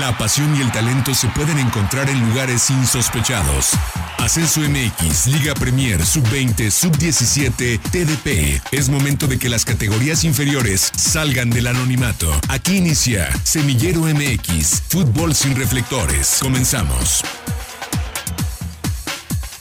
La 0.00 0.16
pasión 0.16 0.56
y 0.56 0.62
el 0.62 0.72
talento 0.72 1.14
se 1.14 1.28
pueden 1.28 1.58
encontrar 1.58 2.08
en 2.08 2.18
lugares 2.26 2.70
insospechados. 2.70 3.72
Ascenso 4.16 4.62
MX, 4.62 5.26
Liga 5.26 5.52
Premier, 5.52 6.02
Sub-20, 6.02 6.70
Sub-17, 6.70 7.78
TDP. 7.78 8.62
Es 8.72 8.88
momento 8.88 9.26
de 9.26 9.38
que 9.38 9.50
las 9.50 9.66
categorías 9.66 10.24
inferiores 10.24 10.90
salgan 10.96 11.50
del 11.50 11.66
anonimato. 11.66 12.32
Aquí 12.48 12.78
inicia 12.78 13.28
Semillero 13.44 14.00
MX, 14.00 14.82
fútbol 14.88 15.34
sin 15.34 15.56
reflectores. 15.56 16.38
Comenzamos. 16.40 17.22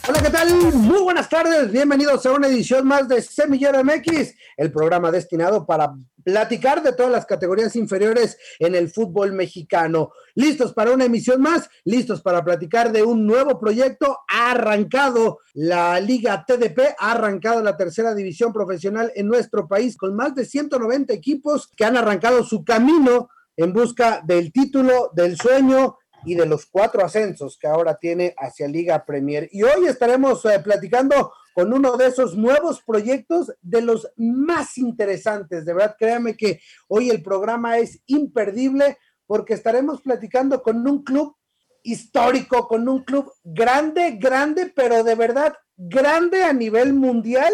Hola, 0.07 0.21
¿qué 0.23 0.29
tal? 0.29 0.73
Muy 0.73 1.02
buenas 1.02 1.27
tardes. 1.27 1.73
Bienvenidos 1.73 2.25
a 2.25 2.32
una 2.32 2.48
edición 2.48 2.88
más 2.88 3.09
de 3.09 3.21
Semillero 3.21 3.84
MX, 3.84 4.34
el 4.61 4.71
programa 4.71 5.09
destinado 5.09 5.65
para 5.65 5.91
platicar 6.23 6.83
de 6.83 6.93
todas 6.93 7.11
las 7.11 7.25
categorías 7.25 7.75
inferiores 7.75 8.37
en 8.59 8.75
el 8.75 8.91
fútbol 8.91 9.33
mexicano. 9.33 10.11
¿Listos 10.35 10.71
para 10.71 10.91
una 10.91 11.05
emisión 11.05 11.41
más? 11.41 11.67
¿Listos 11.83 12.21
para 12.21 12.43
platicar 12.43 12.91
de 12.91 13.02
un 13.02 13.25
nuevo 13.25 13.59
proyecto? 13.59 14.19
Ha 14.29 14.52
arrancado 14.52 15.39
la 15.55 15.99
Liga 15.99 16.45
TDP, 16.45 16.93
ha 16.99 17.13
arrancado 17.13 17.63
la 17.63 17.75
tercera 17.75 18.13
división 18.13 18.53
profesional 18.53 19.11
en 19.16 19.27
nuestro 19.27 19.67
país 19.67 19.97
con 19.97 20.16
más 20.16 20.35
de 20.35 20.45
190 20.45 21.11
equipos 21.11 21.67
que 21.75 21.83
han 21.83 21.97
arrancado 21.97 22.43
su 22.43 22.63
camino 22.63 23.30
en 23.57 23.73
busca 23.73 24.21
del 24.23 24.52
título, 24.52 25.09
del 25.16 25.38
sueño 25.38 25.97
y 26.23 26.35
de 26.35 26.45
los 26.45 26.67
cuatro 26.67 27.03
ascensos 27.03 27.57
que 27.59 27.67
ahora 27.67 27.95
tiene 27.95 28.35
hacia 28.38 28.67
Liga 28.67 29.03
Premier. 29.05 29.49
Y 29.52 29.63
hoy 29.63 29.88
estaremos 29.88 30.45
eh, 30.45 30.59
platicando 30.59 31.33
con 31.53 31.73
uno 31.73 31.97
de 31.97 32.07
esos 32.07 32.35
nuevos 32.35 32.81
proyectos 32.81 33.53
de 33.61 33.81
los 33.81 34.09
más 34.15 34.77
interesantes. 34.77 35.65
De 35.65 35.73
verdad, 35.73 35.95
créanme 35.97 36.35
que 36.35 36.59
hoy 36.87 37.09
el 37.09 37.21
programa 37.21 37.77
es 37.77 38.01
imperdible 38.05 38.97
porque 39.25 39.53
estaremos 39.53 40.01
platicando 40.01 40.61
con 40.61 40.87
un 40.87 41.03
club 41.03 41.35
histórico, 41.83 42.67
con 42.67 42.88
un 42.88 43.03
club 43.03 43.31
grande, 43.43 44.17
grande, 44.19 44.71
pero 44.75 45.03
de 45.03 45.16
verdad 45.16 45.53
grande 45.77 46.43
a 46.43 46.53
nivel 46.53 46.93
mundial, 46.93 47.52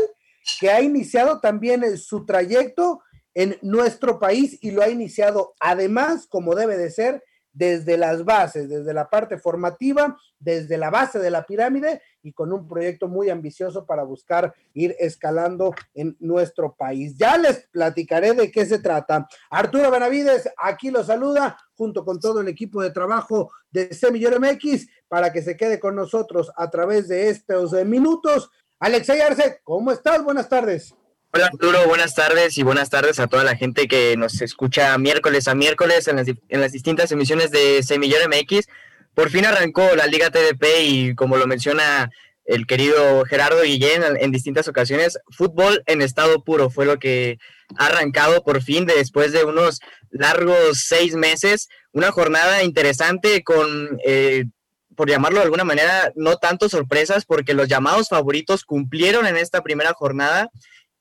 que 0.59 0.69
ha 0.69 0.81
iniciado 0.81 1.39
también 1.39 1.97
su 1.97 2.25
trayecto 2.25 3.01
en 3.33 3.57
nuestro 3.61 4.19
país 4.19 4.57
y 4.61 4.71
lo 4.71 4.81
ha 4.81 4.89
iniciado 4.89 5.53
además, 5.59 6.27
como 6.27 6.55
debe 6.55 6.77
de 6.77 6.89
ser, 6.89 7.23
desde 7.57 7.97
las 7.97 8.23
bases, 8.23 8.69
desde 8.69 8.93
la 8.93 9.09
parte 9.09 9.39
formativa, 9.39 10.15
desde 10.37 10.77
la 10.77 10.91
base 10.91 11.17
de 11.17 11.31
la 11.31 11.43
pirámide 11.43 12.01
y 12.21 12.31
con 12.31 12.53
un 12.53 12.67
proyecto 12.67 13.07
muy 13.07 13.31
ambicioso 13.31 13.85
para 13.85 14.03
buscar 14.03 14.53
ir 14.75 14.95
escalando 14.99 15.73
en 15.95 16.15
nuestro 16.19 16.75
país. 16.75 17.17
Ya 17.17 17.35
les 17.37 17.67
platicaré 17.71 18.33
de 18.33 18.51
qué 18.51 18.65
se 18.65 18.77
trata. 18.77 19.27
Arturo 19.49 19.89
Benavides 19.89 20.47
aquí 20.55 20.91
lo 20.91 21.03
saluda 21.03 21.57
junto 21.75 22.05
con 22.05 22.19
todo 22.19 22.41
el 22.41 22.47
equipo 22.47 22.83
de 22.83 22.91
trabajo 22.91 23.51
de 23.71 23.91
Semillero 23.91 24.39
MX 24.39 24.87
para 25.07 25.33
que 25.33 25.41
se 25.41 25.57
quede 25.57 25.79
con 25.79 25.95
nosotros 25.95 26.51
a 26.55 26.69
través 26.69 27.07
de 27.07 27.29
estos 27.29 27.73
minutos. 27.85 28.51
Alexey 28.79 29.19
Arce, 29.19 29.61
¿cómo 29.63 29.91
estás? 29.91 30.23
Buenas 30.23 30.47
tardes. 30.47 30.93
Hola 31.37 31.49
Arturo, 31.53 31.87
buenas 31.87 32.15
tardes 32.15 32.57
y 32.57 32.63
buenas 32.63 32.89
tardes 32.89 33.19
a 33.19 33.27
toda 33.27 33.43
la 33.43 33.55
gente 33.55 33.87
que 33.87 34.17
nos 34.17 34.41
escucha 34.41 34.97
miércoles 34.97 35.47
a 35.47 35.53
miércoles 35.53 36.07
en 36.07 36.15
las, 36.15 36.27
en 36.27 36.61
las 36.61 36.71
distintas 36.71 37.11
emisiones 37.11 37.51
de 37.51 37.83
Semillero 37.83 38.27
MX. 38.27 38.65
Por 39.13 39.29
fin 39.29 39.45
arrancó 39.45 39.83
la 39.95 40.07
Liga 40.07 40.31
TDP 40.31 40.65
y 40.81 41.13
como 41.13 41.37
lo 41.37 41.45
menciona 41.45 42.09
el 42.45 42.65
querido 42.65 43.23
Gerardo 43.25 43.61
Guillén 43.61 44.01
en, 44.19 44.31
distintas 44.31 44.67
ocasiones, 44.67 45.19
fútbol 45.29 45.83
en 45.85 46.01
estado 46.01 46.43
puro 46.43 46.71
fue 46.71 46.87
lo 46.87 46.97
que 46.97 47.37
ha 47.77 47.85
arrancado 47.85 48.43
por 48.43 48.63
fin 48.63 48.87
después 48.87 49.31
de 49.31 49.43
unos 49.43 49.79
largos 50.09 50.85
seis 50.87 51.13
meses. 51.13 51.69
Una 51.91 52.09
jornada 52.09 52.63
interesante 52.63 53.43
con, 53.43 53.99
eh, 54.03 54.45
por 54.95 55.07
llamarlo 55.07 55.37
de 55.37 55.45
alguna 55.45 55.65
manera, 55.65 56.11
no 56.15 56.37
tanto 56.37 56.67
sorpresas 56.67 57.25
porque 57.25 57.53
los 57.53 57.67
llamados 57.67 58.09
favoritos 58.09 58.65
cumplieron 58.65 59.27
en 59.27 59.37
esta 59.37 59.61
primera 59.61 59.93
jornada 59.93 60.49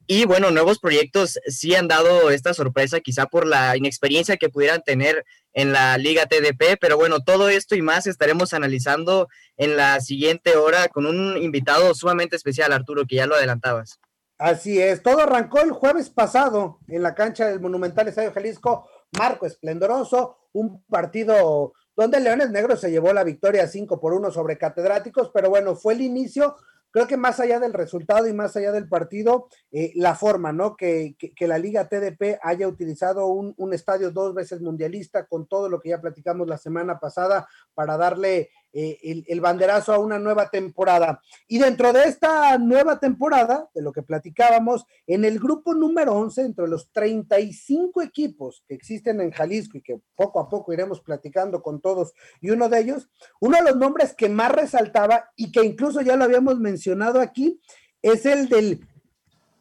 y 0.06 0.24
bueno, 0.24 0.50
nuevos 0.50 0.78
proyectos 0.78 1.38
sí 1.46 1.74
han 1.74 1.88
dado 1.88 2.30
esta 2.30 2.54
sorpresa, 2.54 3.00
quizá 3.00 3.26
por 3.26 3.46
la 3.46 3.76
inexperiencia 3.76 4.36
que 4.36 4.48
pudieran 4.48 4.82
tener 4.82 5.24
en 5.52 5.72
la 5.72 5.98
Liga 5.98 6.26
TDP, 6.26 6.78
pero 6.80 6.96
bueno, 6.96 7.20
todo 7.20 7.48
esto 7.48 7.74
y 7.74 7.82
más 7.82 8.06
estaremos 8.06 8.52
analizando 8.54 9.28
en 9.56 9.76
la 9.76 10.00
siguiente 10.00 10.56
hora 10.56 10.88
con 10.88 11.06
un 11.06 11.36
invitado 11.42 11.94
sumamente 11.94 12.36
especial, 12.36 12.72
Arturo, 12.72 13.04
que 13.06 13.16
ya 13.16 13.26
lo 13.26 13.34
adelantabas. 13.34 13.98
Así 14.38 14.80
es, 14.80 15.02
todo 15.02 15.20
arrancó 15.20 15.60
el 15.60 15.70
jueves 15.70 16.10
pasado 16.10 16.78
en 16.88 17.02
la 17.02 17.14
cancha 17.14 17.46
del 17.46 17.60
Monumental 17.60 18.06
Estadio 18.06 18.32
Jalisco, 18.32 18.88
Marco 19.18 19.46
Esplendoroso, 19.46 20.36
un 20.52 20.84
partido 20.84 21.72
donde 21.96 22.20
Leones 22.20 22.50
Negros 22.50 22.80
se 22.80 22.90
llevó 22.90 23.12
la 23.14 23.24
victoria 23.24 23.66
5 23.66 23.98
por 23.98 24.12
1 24.12 24.30
sobre 24.30 24.58
Catedráticos, 24.58 25.30
pero 25.32 25.48
bueno, 25.48 25.74
fue 25.74 25.94
el 25.94 26.02
inicio 26.02 26.56
creo 26.96 27.06
que 27.06 27.18
más 27.18 27.40
allá 27.40 27.60
del 27.60 27.74
resultado 27.74 28.26
y 28.26 28.32
más 28.32 28.56
allá 28.56 28.72
del 28.72 28.88
partido, 28.88 29.48
eh, 29.70 29.92
la 29.96 30.14
forma, 30.14 30.54
¿no? 30.54 30.78
Que, 30.78 31.14
que, 31.18 31.46
la 31.46 31.58
Liga 31.58 31.90
TDP 31.90 32.38
haya 32.42 32.66
utilizado 32.66 33.26
un, 33.26 33.52
un, 33.58 33.74
estadio 33.74 34.12
dos 34.12 34.32
veces 34.32 34.62
mundialista 34.62 35.26
con 35.26 35.46
todo 35.46 35.68
lo 35.68 35.78
que 35.78 35.90
ya 35.90 36.00
platicamos 36.00 36.48
la 36.48 36.56
semana 36.56 36.98
pasada 36.98 37.46
para 37.74 37.98
darle 37.98 38.48
eh, 38.78 39.24
el, 39.26 39.40
banderazo 39.40 39.94
a 39.94 39.98
una 39.98 40.18
nueva 40.18 40.50
temporada. 40.50 41.22
Y 41.48 41.56
dentro 41.56 41.94
de 41.94 42.04
esta 42.04 42.58
nueva 42.58 43.00
temporada, 43.00 43.70
de 43.74 43.80
lo 43.80 43.90
que 43.90 44.02
platicábamos, 44.02 44.84
en 45.06 45.24
el 45.24 45.38
grupo 45.38 45.72
número 45.72 46.12
11, 46.12 46.42
entre 46.42 46.68
los 46.68 46.92
35 46.92 48.02
equipos 48.02 48.62
que 48.68 48.74
existen 48.74 49.22
en 49.22 49.30
Jalisco 49.30 49.78
y 49.78 49.80
que 49.80 49.98
poco 50.14 50.40
a 50.40 50.50
poco 50.50 50.74
iremos 50.74 51.00
platicando 51.00 51.62
con 51.62 51.80
todos, 51.80 52.12
y 52.42 52.50
uno 52.50 52.68
de 52.68 52.80
ellos, 52.80 53.08
uno 53.40 53.56
de 53.56 53.62
los 53.62 53.76
nombres 53.76 54.12
que 54.12 54.28
más 54.28 54.52
resaltaba 54.52 55.30
y 55.36 55.50
que 55.52 55.64
incluso 55.64 56.02
ya 56.02 56.16
lo 56.16 56.24
habíamos 56.24 56.58
mencionado 56.60 57.22
aquí, 57.22 57.58
es 58.02 58.26
el 58.26 58.46
del 58.50 58.86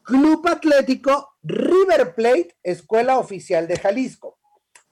Club 0.04 0.46
Atlético 0.46 1.38
River 1.42 2.16
Plate, 2.16 2.58
Escuela 2.64 3.18
Oficial 3.18 3.66
de 3.66 3.78
Jalisco 3.78 4.35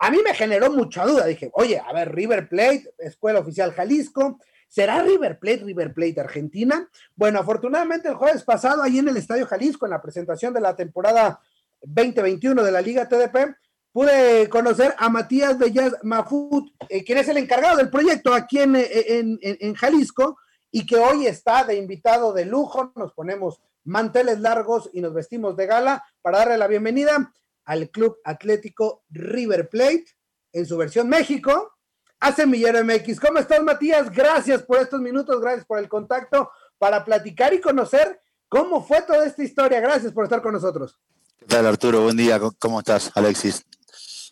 a 0.04 0.12
mí 0.12 0.18
me 0.22 0.34
generó 0.34 0.70
mucha 0.70 1.06
duda. 1.06 1.26
Dije, 1.26 1.50
oye, 1.54 1.80
a 1.80 1.94
ver, 1.94 2.14
River 2.14 2.50
Plate, 2.50 2.94
Escuela 2.98 3.40
Oficial 3.40 3.72
Jalisco, 3.72 4.38
¿será 4.68 5.02
River 5.02 5.40
Plate, 5.40 5.64
River 5.64 5.94
Plate 5.94 6.20
Argentina? 6.20 6.90
Bueno, 7.16 7.40
afortunadamente 7.40 8.10
el 8.10 8.16
jueves 8.16 8.44
pasado, 8.44 8.84
ahí 8.84 9.00
en 9.00 9.08
el 9.08 9.16
Estadio 9.16 9.48
Jalisco, 9.48 9.86
en 9.86 9.92
la 9.92 10.02
presentación 10.02 10.54
de 10.54 10.60
la 10.60 10.76
temporada 10.76 11.40
2021 11.84 12.64
de 12.64 12.72
la 12.74 12.82
Liga 12.82 13.08
TDP, 13.08 13.56
pude 13.94 14.50
conocer 14.50 14.94
a 14.98 15.08
Matías 15.08 15.58
Bellas 15.58 15.96
Mafut, 16.04 16.74
eh, 16.90 17.06
quien 17.06 17.20
es 17.20 17.30
el 17.30 17.38
encargado 17.38 17.78
del 17.78 17.90
proyecto 17.90 18.34
aquí 18.34 18.60
en, 18.60 18.76
en, 18.76 19.40
en 19.42 19.74
Jalisco 19.74 20.38
y 20.70 20.86
que 20.86 20.98
hoy 20.98 21.28
está 21.28 21.64
de 21.64 21.78
invitado 21.78 22.34
de 22.34 22.44
lujo. 22.44 22.92
Nos 22.98 23.14
ponemos 23.14 23.62
manteles 23.86 24.42
largos 24.42 24.90
y 24.92 25.00
nos 25.00 25.14
vestimos 25.14 25.56
de 25.56 25.66
gala 25.66 26.04
para 26.22 26.40
darle 26.40 26.58
la 26.58 26.68
bienvenida 26.68 27.32
al 27.66 27.90
Club 27.90 28.18
Atlético 28.24 29.04
River 29.10 29.70
Plate 29.70 30.06
en 30.52 30.66
su 30.66 30.78
versión 30.78 31.10
México 31.10 31.72
a 32.20 32.32
Semillero 32.32 32.84
MX. 32.84 33.20
¿Cómo 33.20 33.40
estás, 33.40 33.62
Matías? 33.64 34.10
Gracias 34.10 34.64
por 34.64 34.80
estos 34.80 35.02
minutos, 35.02 35.42
gracias 35.42 35.66
por 35.66 35.80
el 35.80 35.90
contacto 35.90 36.52
para 36.78 37.04
platicar 37.04 37.54
y 37.54 37.62
conocer 37.62 38.22
cómo 38.48 38.86
fue 38.86 39.02
toda 39.02 39.26
esta 39.26 39.44
historia. 39.44 39.80
Gracias 39.80 40.14
por 40.14 40.24
estar 40.24 40.42
con 40.42 40.54
nosotros. 40.54 41.00
¿Qué 41.40 41.46
tal, 41.46 41.66
Arturo? 41.66 42.04
Buen 42.04 42.18
día. 42.18 42.40
¿Cómo 42.60 42.80
estás, 42.80 43.12
Alexis? 43.16 43.66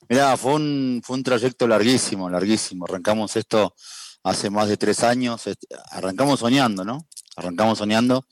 Mira, 0.08 0.38
fue 0.38 0.54
un, 0.54 1.02
fue 1.04 1.18
un 1.18 1.24
trayecto 1.24 1.68
larguísimo, 1.68 2.30
larguísimo. 2.30 2.86
Arrancamos 2.86 3.36
esto 3.36 3.74
hace 4.24 4.50
más 4.50 4.70
de 4.70 4.78
tres 4.78 5.04
años. 5.04 5.44
Arrancamos 5.90 6.40
soñando, 6.40 6.86
¿no? 6.86 7.06
Arrancamos 7.36 7.78
soñando 7.78 8.26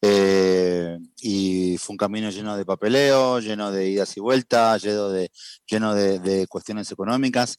eh, 0.00 0.98
y 1.20 1.76
fue 1.78 1.94
un 1.94 1.98
camino 1.98 2.30
lleno 2.30 2.56
de 2.56 2.64
papeleo, 2.64 3.40
lleno 3.40 3.72
de 3.72 3.88
idas 3.88 4.16
y 4.16 4.20
vueltas, 4.20 4.82
lleno 4.82 5.08
de, 5.08 5.30
lleno 5.66 5.94
de, 5.94 6.46
cuestiones 6.48 6.90
económicas. 6.92 7.58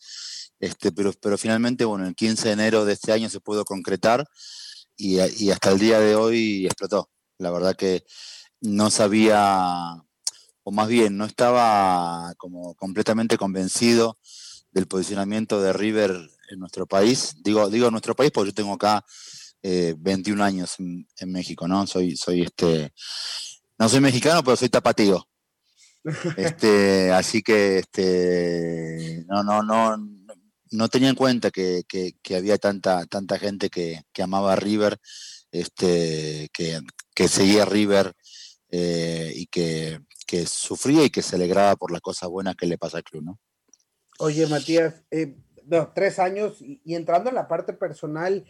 Este, 0.60 0.92
pero, 0.92 1.14
pero 1.22 1.38
finalmente, 1.38 1.86
bueno, 1.86 2.08
el 2.08 2.16
15 2.16 2.48
de 2.48 2.54
enero 2.54 2.86
de 2.86 2.94
este 2.94 3.12
año 3.12 3.30
se 3.30 3.40
pudo 3.40 3.66
concretar 3.66 4.26
y, 4.98 5.20
y 5.44 5.52
hasta 5.52 5.72
el 5.72 5.80
día 5.80 6.00
de 6.00 6.16
hoy 6.16 6.66
explotó. 6.66 7.10
La 7.38 7.52
verdad 7.52 7.76
que 7.76 8.04
no 8.62 8.90
sabía, 8.92 9.96
o 10.64 10.72
más 10.72 10.88
bien, 10.88 11.18
no 11.18 11.26
estaba 11.26 12.34
como 12.38 12.76
completamente 12.76 13.38
convencido 13.38 14.18
del 14.72 14.88
posicionamiento 14.88 15.62
de 15.62 15.74
River 15.74 16.12
en 16.50 16.60
nuestro 16.60 16.86
país. 16.86 17.36
Digo, 17.44 17.70
digo 17.70 17.92
nuestro 17.92 18.16
país 18.16 18.32
porque 18.32 18.50
yo 18.52 18.54
tengo 18.54 18.74
acá 18.74 19.06
21 19.62 20.44
eh, 20.44 20.48
años 20.48 20.76
en, 20.80 21.32
México, 21.32 21.68
¿no? 21.68 21.86
Soy, 21.88 22.16
soy 22.16 22.44
este, 22.44 22.94
no 23.78 23.90
soy 23.90 24.00
mexicano, 24.00 24.44
pero 24.44 24.56
soy 24.58 24.70
tapatío. 24.70 25.26
Este, 26.38 27.12
así 27.12 27.42
que 27.42 27.80
este, 27.80 29.26
no, 29.28 29.44
no, 29.44 29.62
no, 29.62 29.98
no 30.72 30.90
tenía 30.90 31.10
en 31.10 31.16
cuenta 31.16 31.52
que, 31.52 31.84
había 32.36 32.58
tanta, 32.58 33.06
tanta 33.06 33.40
gente 33.40 33.70
que, 33.70 34.04
amaba 34.22 34.54
a 34.54 34.56
River, 34.56 34.98
este, 35.52 36.50
que, 36.54 37.28
seguía 37.28 37.64
a 37.64 37.66
River 37.66 38.14
eh, 38.70 39.34
y 39.36 39.48
que, 39.48 40.00
sufría 40.46 41.04
y 41.04 41.10
que 41.10 41.22
se 41.22 41.36
alegraba 41.36 41.76
por 41.76 41.92
las 41.92 42.02
cosas 42.02 42.30
buenas 42.30 42.56
que 42.56 42.68
le 42.68 42.78
pasa 42.78 42.98
al 42.98 43.04
club, 43.04 43.24
¿no? 43.24 43.40
Oye, 44.20 44.46
Matías, 44.48 45.04
eh, 45.12 45.38
no, 45.66 45.92
tres 45.94 46.20
años 46.20 46.62
y, 46.62 46.82
entrando 46.94 47.30
en 47.30 47.36
la 47.36 47.48
parte 47.48 47.74
personal, 47.74 48.46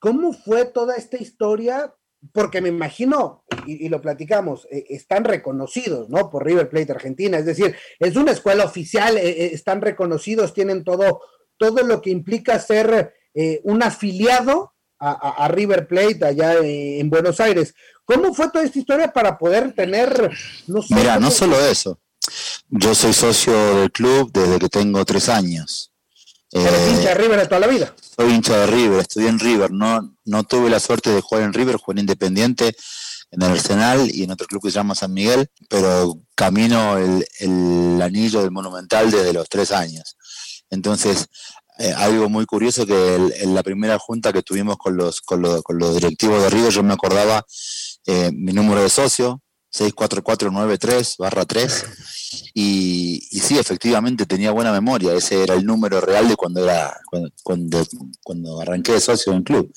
¿cómo 0.00 0.32
fue 0.32 0.64
toda 0.64 0.96
esta 0.96 1.16
historia? 1.16 1.94
Porque 2.32 2.60
me 2.60 2.68
imagino, 2.68 3.44
y, 3.66 3.88
lo 3.88 4.02
platicamos, 4.02 4.66
eh, 4.70 4.84
están 4.90 5.24
reconocidos, 5.24 6.10
¿no? 6.10 6.28
Por 6.28 6.44
River 6.44 6.68
Plate 6.68 6.92
Argentina, 6.92 7.38
es 7.38 7.46
decir, 7.46 7.76
es 7.98 8.16
una 8.16 8.32
escuela 8.32 8.64
oficial, 8.64 9.16
eh, 9.16 9.28
eh, 9.28 9.50
están 9.52 9.80
reconocidos, 9.80 10.52
tienen 10.52 10.84
todo, 10.84 11.22
todo 11.56 11.82
lo 11.84 12.02
que 12.02 12.10
implica 12.10 12.58
ser 12.58 13.14
un 13.62 13.80
afiliado 13.82 14.74
a, 14.98 15.46
River 15.48 15.86
Plate 15.86 16.26
allá 16.26 16.56
en 16.60 17.08
Buenos 17.08 17.38
Aires. 17.38 17.74
¿Cómo 18.04 18.34
fue 18.34 18.50
toda 18.50 18.64
esta 18.64 18.78
historia 18.78 19.12
para 19.12 19.38
poder 19.38 19.72
tener, 19.72 20.30
no 20.66 20.80
Mira, 20.90 21.18
no 21.20 21.30
solo 21.30 21.58
eso. 21.64 22.00
Yo 22.68 22.94
soy 22.94 23.12
socio 23.12 23.76
del 23.76 23.92
club 23.92 24.30
desde 24.32 24.58
que 24.58 24.68
tengo 24.68 25.04
tres 25.04 25.28
años. 25.28 25.92
¿Eres 26.52 26.88
hincha 26.90 27.10
de 27.10 27.14
River 27.14 27.40
de 27.40 27.46
toda 27.46 27.60
la 27.60 27.66
vida? 27.68 27.94
Soy 28.16 28.32
hincha 28.32 28.56
de 28.58 28.66
River, 28.66 29.00
estudié 29.00 29.28
en 29.28 29.38
River. 29.38 29.70
No, 29.70 30.16
no 30.24 30.44
tuve 30.44 30.68
la 30.68 30.80
suerte 30.80 31.10
de 31.10 31.20
jugar 31.20 31.44
en 31.44 31.52
River, 31.52 31.76
jugué 31.76 31.96
en 31.96 32.00
Independiente, 32.00 32.74
en 33.30 33.42
el 33.42 33.52
Arsenal 33.52 34.10
y 34.12 34.24
en 34.24 34.32
otro 34.32 34.46
club 34.46 34.62
que 34.62 34.70
se 34.70 34.74
llama 34.74 34.94
San 34.96 35.12
Miguel, 35.12 35.48
pero 35.68 36.18
camino 36.34 36.98
el, 36.98 37.24
el 37.38 38.02
anillo 38.02 38.40
del 38.40 38.50
Monumental 38.50 39.10
desde 39.10 39.32
los 39.32 39.48
tres 39.48 39.70
años. 39.70 40.16
Entonces, 40.70 41.28
eh, 41.78 41.94
algo 41.96 42.28
muy 42.28 42.44
curioso 42.46 42.84
que 42.84 43.14
en 43.14 43.54
la 43.54 43.62
primera 43.62 43.98
junta 43.98 44.32
que 44.32 44.42
tuvimos 44.42 44.76
con 44.76 44.96
los, 44.96 45.20
con 45.20 45.40
los, 45.40 45.62
con 45.62 45.78
los 45.78 45.94
directivos 45.94 46.42
de 46.42 46.50
River, 46.50 46.70
yo 46.70 46.82
me 46.82 46.92
acordaba 46.92 47.46
eh, 48.06 48.30
mi 48.34 48.52
número 48.52 48.82
de 48.82 48.90
socio, 48.90 49.40
64493 49.70 51.16
barra 51.18 51.44
3. 51.44 51.84
Y, 52.54 53.20
sí, 53.40 53.58
efectivamente 53.58 54.26
tenía 54.26 54.50
buena 54.50 54.72
memoria. 54.72 55.14
Ese 55.14 55.42
era 55.42 55.54
el 55.54 55.64
número 55.64 56.00
real 56.00 56.28
de 56.28 56.36
cuando 56.36 56.64
era 56.64 57.00
cuando, 57.42 57.84
cuando, 58.22 58.60
arranqué 58.60 58.92
de 58.92 59.00
socio 59.00 59.32
en 59.32 59.42
club. 59.42 59.72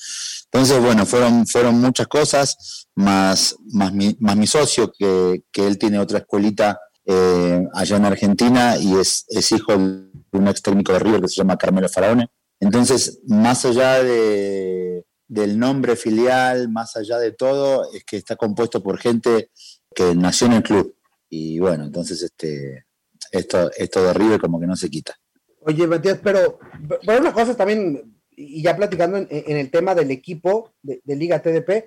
Entonces, 0.52 0.80
bueno, 0.80 1.06
fueron, 1.06 1.46
fueron 1.46 1.80
muchas 1.80 2.06
cosas, 2.08 2.86
más, 2.94 3.56
más, 3.72 3.92
mi, 3.92 4.16
más 4.20 4.36
mi 4.36 4.46
socio, 4.46 4.92
que, 4.96 5.44
que 5.52 5.66
él 5.66 5.78
tiene 5.78 5.98
otra 5.98 6.18
escuelita 6.18 6.78
eh, 7.06 7.66
allá 7.74 7.96
en 7.96 8.04
Argentina 8.06 8.78
y 8.78 8.96
es, 8.96 9.26
es, 9.28 9.52
hijo 9.52 9.72
de 9.72 10.08
un 10.32 10.48
ex 10.48 10.62
técnico 10.62 10.92
de 10.92 11.00
River 11.00 11.20
que 11.20 11.28
se 11.28 11.36
llama 11.36 11.58
Carmelo 11.58 11.88
Faraone. 11.88 12.28
Entonces, 12.60 13.20
más 13.26 13.64
allá 13.64 14.02
de, 14.02 15.04
del 15.28 15.58
nombre 15.58 15.96
filial, 15.96 16.68
más 16.70 16.96
allá 16.96 17.18
de 17.18 17.32
todo, 17.32 17.92
es 17.92 18.04
que 18.04 18.16
está 18.16 18.36
compuesto 18.36 18.82
por 18.82 18.98
gente 18.98 19.50
que 19.94 20.14
nació 20.14 20.46
en 20.48 20.52
el 20.54 20.62
club. 20.62 20.96
Y 21.28 21.58
bueno, 21.58 21.84
entonces 21.84 22.22
este, 22.22 22.86
esto, 23.30 23.70
esto 23.76 24.04
de 24.04 24.12
River 24.12 24.40
como 24.40 24.60
que 24.60 24.66
no 24.66 24.76
se 24.76 24.90
quita. 24.90 25.14
Oye, 25.60 25.86
Matías, 25.86 26.20
pero, 26.22 26.58
pero 27.04 27.20
una 27.20 27.32
cosa 27.32 27.56
también, 27.56 28.20
y 28.30 28.62
ya 28.62 28.76
platicando 28.76 29.18
en, 29.18 29.56
el 29.56 29.70
tema 29.70 29.94
del 29.94 30.10
equipo 30.10 30.74
de, 30.82 31.00
Liga 31.06 31.40
TDP, 31.40 31.86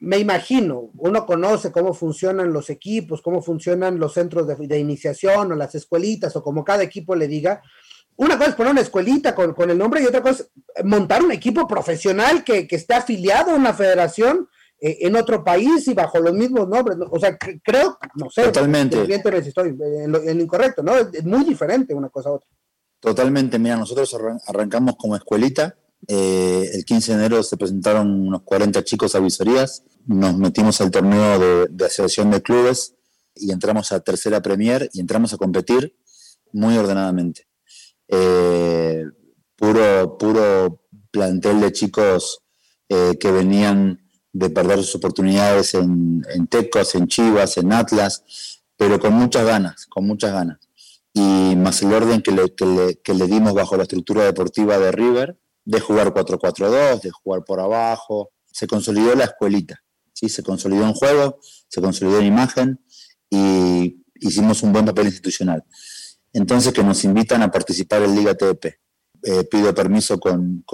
me 0.00 0.18
imagino, 0.18 0.90
uno 0.94 1.26
conoce 1.26 1.72
cómo 1.72 1.92
funcionan 1.92 2.52
los 2.52 2.70
equipos, 2.70 3.20
cómo 3.20 3.42
funcionan 3.42 3.98
los 3.98 4.14
centros 4.14 4.46
de, 4.46 4.54
de, 4.56 4.78
iniciación 4.78 5.52
o 5.52 5.56
las 5.56 5.74
escuelitas 5.74 6.34
o 6.36 6.42
como 6.42 6.64
cada 6.64 6.84
equipo 6.84 7.14
le 7.14 7.28
diga, 7.28 7.62
una 8.18 8.36
cosa 8.36 8.50
es 8.50 8.56
poner 8.56 8.72
una 8.72 8.80
escuelita 8.80 9.32
con, 9.32 9.70
el 9.70 9.78
nombre 9.78 10.02
y 10.02 10.06
otra 10.06 10.20
cosa 10.20 10.42
es 10.74 10.84
montar 10.84 11.22
un 11.22 11.30
equipo 11.30 11.68
profesional 11.68 12.42
que, 12.42 12.66
esté 12.68 12.94
afiliado 12.94 13.52
a 13.52 13.54
una 13.54 13.72
federación 13.72 14.48
eh, 14.80 14.98
en 15.00 15.16
otro 15.16 15.42
país 15.44 15.86
y 15.88 15.94
bajo 15.94 16.18
los 16.18 16.34
mismos 16.34 16.68
nombres. 16.68 16.96
O 17.10 17.18
sea, 17.18 17.36
creo, 17.36 17.98
no 18.14 18.30
sé, 18.30 18.44
totalmente. 18.44 19.02
Estoy 19.02 19.76
en 19.80 20.12
lo, 20.12 20.30
incorrecto, 20.30 20.82
¿no? 20.82 20.96
Es, 20.96 21.24
muy 21.24 21.44
diferente 21.44 21.94
una 21.94 22.08
cosa 22.08 22.30
a 22.30 22.32
otra. 22.32 22.48
Totalmente, 23.00 23.58
mira, 23.58 23.76
nosotros 23.76 24.16
arrancamos 24.46 24.96
como 24.96 25.16
escuelita. 25.16 25.76
Eh, 26.06 26.70
el 26.74 26.84
15 26.84 27.12
de 27.12 27.18
enero 27.18 27.42
se 27.42 27.56
presentaron 27.56 28.08
unos 28.28 28.42
40 28.42 28.82
chicos 28.84 29.14
a 29.14 29.20
visorías. 29.20 29.82
Nos 30.06 30.36
metimos 30.36 30.80
al 30.80 30.90
torneo 30.90 31.38
de, 31.38 31.66
de 31.70 31.84
asociación 31.86 32.30
de 32.30 32.42
clubes 32.42 32.94
y 33.34 33.52
entramos 33.52 33.92
a 33.92 34.00
tercera 34.00 34.40
Premier 34.40 34.88
y 34.92 35.00
entramos 35.00 35.32
a 35.32 35.36
competir 35.36 35.96
muy 36.52 36.76
ordenadamente 36.76 37.48
eh, 38.08 39.04
puro, 39.56 40.16
puro 40.18 40.82
plantel 41.10 41.60
de 41.60 41.72
chicos 41.72 42.42
eh, 42.88 43.16
que 43.20 43.30
venían 43.30 44.00
de 44.38 44.50
perder 44.50 44.78
sus 44.78 44.96
oportunidades 44.96 45.74
en, 45.74 46.22
Tecos, 46.48 46.94
en 46.94 47.06
Chivas, 47.06 47.56
en 47.56 47.72
Atlas, 47.72 48.22
pero 48.76 48.98
con 49.00 49.12
muchas 49.14 49.44
ganas, 49.44 49.86
con 49.86 50.06
muchas 50.06 50.32
ganas. 50.32 50.58
Y 51.12 51.56
más 51.56 51.82
el 51.82 51.92
orden 51.92 52.22
que 52.22 52.30
le, 52.30 52.54
que 53.02 53.14
le, 53.14 53.26
dimos 53.26 53.54
bajo 53.54 53.76
la 53.76 53.82
estructura 53.82 54.24
deportiva 54.24 54.78
de 54.78 54.92
River, 54.92 55.38
de 55.64 55.80
jugar 55.80 56.14
4-4-2, 56.14 57.00
de 57.00 57.10
jugar 57.10 57.44
por 57.44 57.60
abajo, 57.60 58.30
se 58.46 58.66
consolidó 58.66 59.14
la 59.14 59.24
escuelita, 59.24 59.82
¿sí? 60.12 60.28
se 60.28 60.42
consolidó 60.42 60.84
en 60.84 60.94
juego, 60.94 61.38
se 61.68 61.80
consolidó 61.80 62.20
en 62.20 62.26
imagen 62.26 62.80
y 63.30 64.04
hicimos 64.14 64.62
un 64.62 64.72
buen 64.72 64.84
papel 64.84 65.06
institucional 65.06 65.64
entonces 66.32 66.72
que 66.72 66.82
nos 66.82 67.04
invitan 67.04 67.42
a 67.42 67.50
participar 67.50 68.02
en 68.02 68.14
Liga 68.14 68.34
TDP. 68.34 68.78
Eh, 69.22 69.44
pido 69.44 69.74
permiso 69.74 70.18
con, 70.20 70.64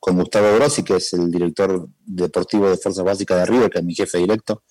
Gustavo 0.00 0.54
Grossi, 0.56 0.82
que 0.82 0.96
es 0.96 1.12
el 1.14 1.30
director 1.30 1.88
deportivo 2.04 2.68
de 2.68 2.76
Fuerzas 2.76 3.04
Básicas 3.04 3.38
de 3.38 3.46
River, 3.46 3.70
que 3.70 3.78
es 3.78 3.84
mi 3.84 3.94
jefe 3.94 4.18
directo. 4.18 4.62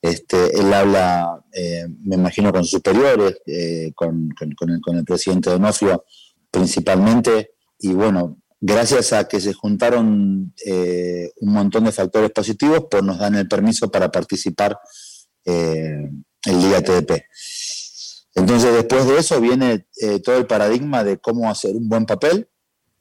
Este, 0.00 0.58
él 0.58 0.72
habla, 0.72 1.44
eh, 1.52 1.86
me 2.04 2.16
imagino, 2.16 2.52
con 2.52 2.64
superiores, 2.64 3.40
eh, 3.46 3.92
con, 3.94 4.30
el, 4.40 5.04
presidente 5.04 5.50
de 5.50 5.56
Onofrio 5.56 6.04
principalmente, 6.50 7.52
y 7.78 7.94
bueno, 7.94 8.42
gracias 8.60 9.12
a 9.14 9.26
que 9.26 9.40
se 9.40 9.54
juntaron 9.54 10.52
un 11.40 11.52
montón 11.52 11.84
de 11.84 11.92
factores 11.92 12.30
positivos, 12.30 12.84
pues 12.90 13.02
nos 13.02 13.18
dan 13.18 13.36
el 13.36 13.48
permiso 13.48 13.90
para 13.90 14.10
participar 14.10 14.78
en 15.44 16.24
Liga 16.44 16.82
TDP. 16.82 17.22
Entonces, 18.34 18.72
después 18.72 19.06
de 19.06 19.18
eso 19.18 19.40
viene 19.40 19.86
eh, 20.00 20.20
todo 20.20 20.38
el 20.38 20.46
paradigma 20.46 21.04
de 21.04 21.18
cómo 21.18 21.50
hacer 21.50 21.76
un 21.76 21.88
buen 21.88 22.06
papel. 22.06 22.48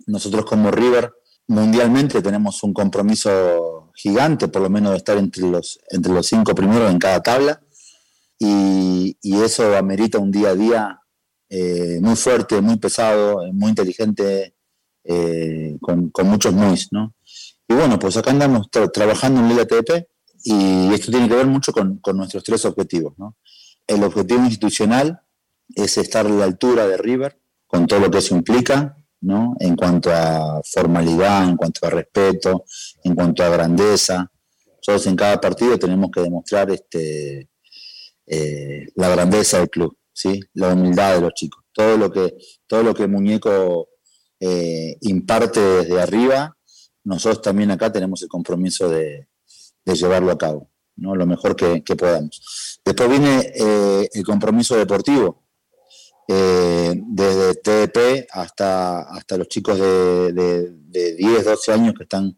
Nosotros 0.08 0.46
como 0.46 0.72
River 0.72 1.14
mundialmente 1.48 2.22
tenemos 2.22 2.64
un 2.64 2.74
compromiso 2.74 3.92
gigante, 3.96 4.48
por 4.48 4.62
lo 4.62 4.70
menos 4.70 4.92
de 4.92 4.98
estar 4.98 5.18
entre 5.18 5.50
los, 5.50 5.80
entre 5.90 6.14
los 6.14 6.26
cinco 6.26 6.56
primeros 6.56 6.90
en 6.90 7.00
cada 7.00 7.22
tabla, 7.22 7.62
y, 8.40 9.18
eso 9.44 9.76
amerita 9.76 10.20
un 10.20 10.32
día 10.32 10.50
a 10.50 10.56
día 10.56 11.00
eh, 11.50 12.00
muy 12.02 12.16
fuerte, 12.16 12.62
muy 12.62 12.78
pesado, 12.78 13.42
muy 13.54 13.70
inteligente, 13.70 14.56
eh, 15.04 15.78
con, 15.82 16.12
muchos 16.24 16.54
muis, 16.54 16.88
¿no? 16.92 17.14
Y 17.68 17.74
bueno, 17.74 17.98
pues 17.98 18.18
acá 18.18 18.32
andamos 18.32 18.70
trabajando 18.94 19.42
en 19.42 19.50
Liga 19.50 19.66
TDP 19.66 20.08
y 20.44 20.94
esto 20.94 21.12
tiene 21.12 21.28
que 21.28 21.36
ver 21.36 21.48
mucho 21.48 21.72
con, 21.72 21.98
con 21.98 22.18
nuestros 22.18 22.44
tres 22.44 22.66
objetivos, 22.66 23.14
¿no? 23.18 23.36
el 23.88 24.04
objetivo 24.04 24.44
institucional 24.46 25.22
es 25.76 25.98
estar 25.98 26.26
a 26.26 26.30
la 26.30 26.46
altura 26.46 26.88
de 26.88 26.98
River, 26.98 27.40
con 27.68 27.88
todo 27.88 28.00
lo 28.00 28.12
que 28.12 28.20
eso 28.20 28.36
implica, 28.36 28.98
¿no? 29.22 29.56
En 29.60 29.76
cuanto 29.76 30.12
a 30.12 30.62
formalidad, 30.64 31.48
en 31.48 31.56
cuanto 31.56 31.86
a 31.86 31.90
respeto, 31.90 32.66
en 33.04 33.16
cuanto 33.16 33.44
a 33.44 33.50
grandeza. 33.50 34.32
Nosotros 34.78 35.08
en 35.08 35.16
cada 35.16 35.40
partido 35.40 35.78
tenemos 35.78 36.10
que 36.12 36.22
demostrar 36.22 36.72
este, 36.72 37.50
eh, 38.26 38.88
la 38.96 39.10
grandeza 39.10 39.60
del 39.60 39.70
club, 39.70 39.96
¿sí? 40.12 40.40
La 40.54 40.74
humildad 40.74 41.16
de 41.16 41.22
los 41.22 41.34
chicos. 41.34 41.64
Todo 41.72 41.98
lo 41.98 42.12
que, 42.12 42.36
todo 42.68 42.84
lo 42.84 42.94
que 42.94 43.08
Muñeco 43.08 43.90
eh, 44.40 44.98
imparte 45.02 45.60
desde 45.60 46.02
arriba, 46.02 46.58
nosotros 47.04 47.42
también 47.42 47.72
acá 47.72 47.92
tenemos 47.92 48.22
el 48.24 48.28
compromiso 48.28 48.90
de, 48.90 49.28
llevarlo 49.86 50.32
a 50.32 50.38
cabo, 50.38 50.70
¿no? 50.96 51.16
Lo 51.16 51.26
mejor 51.26 51.56
que 51.56 51.96
podamos. 51.96 52.80
Después 52.84 53.10
viene 53.10 53.52
eh, 53.54 54.10
el 54.14 54.24
compromiso 54.24 54.76
deportivo, 54.76 55.44
eh, 56.34 56.94
desde 57.08 57.56
TDP 57.56 58.28
hasta, 58.32 59.02
hasta 59.02 59.38
los 59.38 59.50
chicos 59.50 59.78
de, 59.78 60.32
de, 60.32 61.16
10, 61.16 61.44
12 61.44 61.74
años 61.74 61.94
que 61.98 62.04
están 62.04 62.38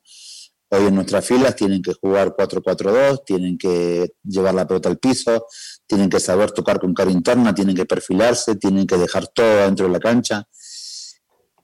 hoy 0.70 0.88
en 0.88 0.96
nuestras 0.96 1.24
filas, 1.24 1.56
tienen 1.56 1.84
que 1.84 1.94
jugar 1.94 2.36
4-4-2, 2.36 3.24
tienen 3.24 3.56
que 3.56 4.16
llevar 4.24 4.56
la 4.56 4.66
pelota 4.66 4.90
al 4.90 4.98
piso, 4.98 5.46
tienen 5.86 6.10
que 6.10 6.20
saber 6.20 6.52
tocar 6.52 6.80
con 6.80 6.96
cara 6.96 7.12
interna, 7.12 7.54
tienen 7.54 7.76
que 7.76 7.86
perfilarse, 7.86 8.56
tienen 8.56 8.88
que 8.88 8.98
dejar 8.98 9.28
todo 9.28 9.58
dentro 9.58 9.86
de 9.86 9.92
la 9.92 10.00
cancha. 10.00 10.48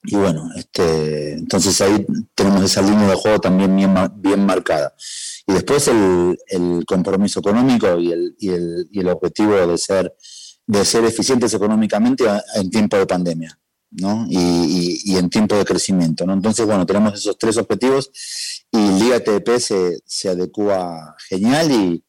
Y 0.04 0.16
bueno, 0.16 0.50
este, 0.56 1.34
entonces 1.34 1.82
ahí 1.82 2.06
tenemos 2.36 2.64
esa 2.64 2.84
línea 2.84 3.10
de 3.10 3.16
juego 3.16 3.40
también 3.40 3.76
bien, 3.76 3.94
bien 4.18 4.46
marcada. 4.46 4.94
Y 5.48 5.54
después 5.54 5.88
el, 5.88 6.38
el 6.48 6.86
compromiso 6.86 7.40
económico 7.40 7.98
y 7.98 8.12
el, 8.12 8.36
y, 8.38 8.50
el, 8.50 8.88
y 8.92 9.00
el, 9.00 9.10
objetivo 9.10 9.56
de 9.56 9.78
ser, 9.80 10.14
de 10.70 10.86
ser 10.86 11.04
eficientes 11.04 11.52
económicamente 11.56 12.26
en 12.54 12.70
tiempo 12.70 12.96
de 12.96 13.08
pandemia. 13.08 13.60
¿no? 13.92 14.28
Y, 14.30 15.02
y, 15.04 15.18
en 15.18 15.32
tiempo 15.32 15.56
de 15.56 15.66
crecimiento. 15.66 16.24
¿no? 16.24 16.34
Entonces, 16.34 16.64
bueno, 16.68 16.86
tenemos 16.86 17.16
esos 17.16 17.36
tres 17.40 17.58
objetivos 17.58 18.12
y 18.72 18.78
Liga 18.78 19.20
TDP 19.20 19.58
se, 20.06 20.30
adecua 20.30 21.16
genial 21.28 21.72
y 21.72 22.04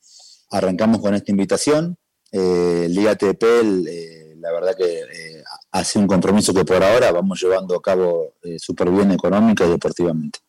arrancamos 0.51 1.01
con 1.01 1.15
esta 1.15 1.31
invitación. 1.31 1.97
Eh, 2.33 2.87
Liga 2.91 3.17
TDP, 3.17 3.45
eh, 3.89 4.35
la 4.37 4.53
verdad 4.53 4.77
que 4.77 4.85
eh, 4.85 5.43
hacia 5.73 5.99
un 5.99 6.07
compromiso 6.07 6.53
que 6.53 6.67
por 6.67 6.85
ahora 6.85 7.13
vamos 7.13 7.41
llevando 7.41 7.75
a 7.75 7.81
cabo 7.81 8.35
eh, 8.43 8.59
súper 8.59 8.91
bien 8.91 9.11
económica 9.13 9.65
y 9.65 9.71
deportivamente. 9.71 10.41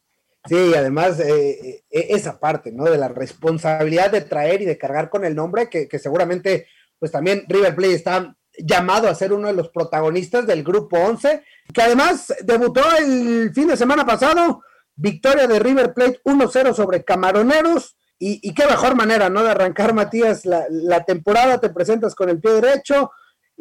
Sí, 0.47 0.73
además 0.75 1.19
eh, 1.19 1.83
eh, 1.89 2.07
esa 2.09 2.39
parte, 2.39 2.71
¿no? 2.71 2.85
De 2.85 2.97
la 2.97 3.09
responsabilidad 3.09 4.11
de 4.11 4.21
traer 4.21 4.61
y 4.61 4.65
de 4.65 4.77
cargar 4.77 5.09
con 5.09 5.23
el 5.23 5.35
nombre, 5.35 5.69
que, 5.69 5.87
seguramente, 5.99 6.67
pues 7.01 7.11
también 7.11 7.45
River 7.47 7.75
Plate 7.75 7.95
está 7.95 8.37
llamado 8.59 9.09
a 9.09 9.15
ser 9.15 9.33
uno 9.33 9.47
de 9.47 9.53
los 9.53 9.69
protagonistas 9.69 10.45
del 10.45 10.63
grupo 10.63 10.99
11, 10.99 11.43
que 11.73 11.81
además 11.81 12.31
debutó 12.43 12.81
el 12.95 13.51
fin 13.55 13.67
de 13.67 13.75
semana 13.75 14.05
pasado, 14.05 14.61
victoria 14.95 15.47
de 15.47 15.57
River 15.57 15.95
Plate 15.95 16.21
1-0 16.23 16.75
sobre 16.75 17.03
Camaroneros, 17.03 17.97
y, 18.23 18.53
qué 18.53 18.67
mejor 18.67 18.95
manera, 18.95 19.31
¿no? 19.31 19.41
De 19.41 19.49
arrancar, 19.49 19.95
Matías, 19.95 20.45
la, 20.45 20.67
la 20.69 21.03
temporada, 21.03 21.59
te 21.59 21.71
presentas 21.71 22.13
con 22.13 22.29
el 22.29 22.39
pie 22.39 22.51
derecho, 22.51 23.09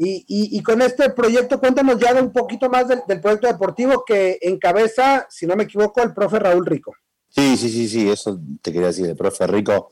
y, 0.03 0.63
con 0.63 0.81
este 0.83 1.11
proyecto, 1.11 1.61
cuéntanos 1.61 1.99
ya 1.99 2.15
de 2.15 2.23
un 2.23 2.33
poquito 2.33 2.71
más 2.71 2.89
del, 2.89 3.03
proyecto 3.21 3.47
deportivo 3.47 4.05
que 4.07 4.39
encabeza, 4.43 5.27
si 5.29 5.47
no 5.47 5.57
me 5.57 5.65
equivoco, 5.65 6.03
el 6.03 6.15
profe 6.15 6.39
Raúl 6.39 6.67
Rico. 6.67 6.95
Sí, 7.29 7.57
sí, 7.57 7.69
sí, 7.69 7.89
sí, 7.89 8.09
eso 8.09 8.39
te 8.63 8.73
quería 8.73 8.89
decir. 8.89 9.07
El 9.07 9.17
profe 9.17 9.47
Rico 9.47 9.91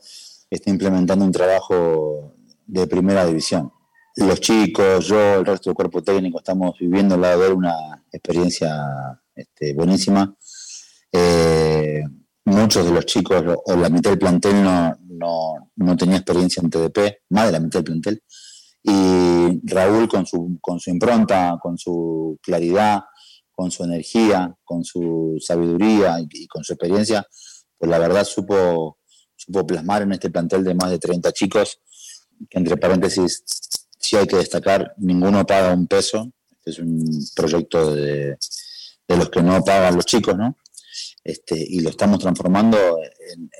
está 0.49 0.69
implementando 0.69 1.23
un 1.25 1.31
trabajo 1.31 2.35
de 2.69 2.87
primera 2.87 3.25
división. 3.25 3.71
Los 4.15 4.39
chicos, 4.41 5.07
yo, 5.07 5.35
el 5.35 5.45
resto 5.45 5.69
del 5.69 5.75
cuerpo 5.75 6.01
técnico, 6.01 6.39
estamos 6.39 6.75
viviendo 6.79 7.17
lado 7.17 7.41
de 7.41 7.53
una 7.53 8.03
experiencia 8.11 9.21
este, 9.35 9.73
buenísima. 9.73 10.35
Eh, 11.11 12.03
muchos 12.45 12.85
de 12.85 12.91
los 12.91 13.05
chicos, 13.05 13.43
o 13.65 13.75
la 13.75 13.89
mitad 13.89 14.09
del 14.09 14.19
plantel, 14.19 14.63
no, 14.63 14.95
no, 15.07 15.71
no 15.75 15.97
tenía 15.97 16.17
experiencia 16.17 16.61
en 16.61 16.69
TDP, 16.69 17.21
más 17.29 17.45
de 17.45 17.51
la 17.51 17.59
mitad 17.59 17.79
del 17.79 17.85
plantel 17.85 18.23
y 18.83 19.59
Raúl 19.63 20.07
con 20.07 20.25
su, 20.25 20.57
con 20.61 20.79
su 20.79 20.89
impronta, 20.89 21.57
con 21.61 21.77
su 21.77 22.37
claridad, 22.41 23.01
con 23.51 23.71
su 23.71 23.83
energía, 23.83 24.55
con 24.63 24.83
su 24.83 25.37
sabiduría 25.39 26.17
y, 26.19 26.47
con 26.47 26.63
su 26.63 26.73
experiencia, 26.73 27.27
pues 27.77 27.91
la 27.91 27.99
verdad 27.99 28.23
supo, 28.23 28.97
supo 29.35 29.67
plasmar 29.67 30.03
en 30.03 30.13
este 30.13 30.29
plantel 30.29 30.63
de 30.63 30.75
más 30.75 30.91
de 30.91 30.99
30 30.99 31.31
chicos, 31.33 31.79
entre 32.49 32.77
paréntesis, 32.77 33.43
si 33.99 34.15
hay 34.15 34.27
que 34.27 34.37
destacar, 34.37 34.93
ninguno 34.97 35.45
paga 35.45 35.73
un 35.73 35.87
peso, 35.87 36.31
este 36.51 36.71
es 36.71 36.79
un 36.79 37.25
proyecto 37.35 37.95
de, 37.95 38.37
de 39.07 39.17
los 39.17 39.29
que 39.29 39.41
no 39.41 39.63
pagan 39.63 39.95
los 39.95 40.05
chicos, 40.05 40.37
¿no? 40.37 40.55
Este, 41.23 41.55
y 41.57 41.81
lo 41.81 41.89
estamos 41.89 42.19
transformando 42.19 42.77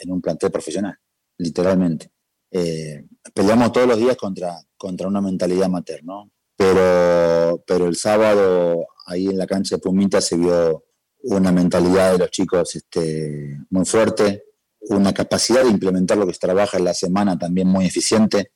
en, 0.02 0.12
un 0.12 0.22
plantel 0.22 0.52
profesional, 0.52 0.98
literalmente. 1.38 2.12
Eh, 2.52 3.06
peleamos 3.34 3.72
todos 3.72 3.88
los 3.88 3.98
días 3.98 4.16
contra, 4.16 4.60
contra 4.78 5.08
una 5.08 5.22
mentalidad 5.22 5.70
materna, 5.70 6.24
pero, 6.56 7.64
pero 7.66 7.88
el 7.88 7.96
sábado 7.96 8.88
ahí 9.08 9.28
en 9.28 9.38
la 9.38 9.48
cancha 9.48 9.76
de 9.76 9.82
Pumita 9.82 10.22
se 10.22 10.38
vio 10.38 10.86
una 11.24 11.52
mentalidad 11.52 12.14
de 12.14 12.20
los 12.20 12.32
chicos 12.32 12.76
este, 12.76 13.58
muy 13.70 13.86
fuerte, 13.86 14.44
una 14.82 15.14
capacidad 15.14 15.64
de 15.64 15.70
implementar 15.70 16.18
lo 16.18 16.26
que 16.26 16.34
se 16.34 16.40
trabaja 16.40 16.78
en 16.78 16.86
la 16.86 16.94
semana 16.94 17.38
también 17.38 17.68
muy 17.68 17.86
eficiente. 17.86 18.52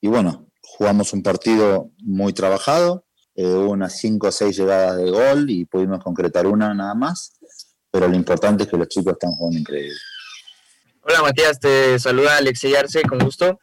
Y 0.00 0.08
bueno, 0.08 0.48
jugamos 0.62 1.12
un 1.12 1.22
partido 1.22 1.90
muy 1.98 2.32
trabajado, 2.32 3.04
eh, 3.34 3.44
hubo 3.44 3.70
unas 3.70 3.98
5 3.98 4.28
o 4.28 4.32
6 4.32 4.56
llegadas 4.56 4.96
de 4.96 5.10
gol 5.10 5.50
y 5.50 5.64
pudimos 5.64 6.02
concretar 6.02 6.46
una 6.46 6.74
nada 6.74 6.94
más, 6.94 7.38
pero 7.90 8.08
lo 8.08 8.16
importante 8.16 8.64
es 8.64 8.68
que 8.68 8.76
los 8.76 8.88
chicos 8.88 9.14
están 9.14 9.32
jugando 9.32 9.58
increíble. 9.60 9.96
Hola 11.02 11.22
Matías, 11.22 11.58
te 11.58 11.98
saluda 11.98 12.36
Alexey 12.36 12.74
Arce, 12.74 13.02
con 13.02 13.18
gusto. 13.18 13.58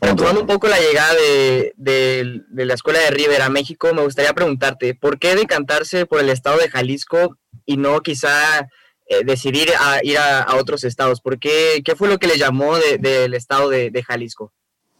Retomando 0.00 0.42
un 0.42 0.46
poco 0.46 0.68
la 0.68 0.78
llegada 0.78 1.12
de, 1.14 2.42
la 2.52 2.74
escuela 2.74 3.00
de 3.00 3.10
River 3.10 3.42
a 3.42 3.48
México, 3.48 3.92
me 3.94 4.04
gustaría 4.04 4.32
preguntarte, 4.32 4.94
¿por 4.94 5.18
qué 5.18 5.34
decantarse 5.34 6.06
por 6.06 6.20
el 6.20 6.28
estado 6.28 6.58
de 6.58 6.70
Jalisco 6.70 7.36
y 7.66 7.78
no 7.78 8.00
quizá 8.00 8.68
eh, 9.06 9.24
decidir 9.24 9.70
a 9.80 9.98
ir 10.04 10.18
a, 10.18 10.54
otros 10.54 10.84
estados? 10.84 11.20
¿Por 11.20 11.40
qué, 11.40 11.82
qué 11.84 11.96
fue 11.96 12.08
lo 12.08 12.18
que 12.18 12.28
le 12.28 12.38
llamó 12.38 12.76
del 12.78 13.34
estado 13.34 13.70
de, 13.70 14.04
Jalisco? 14.06 14.52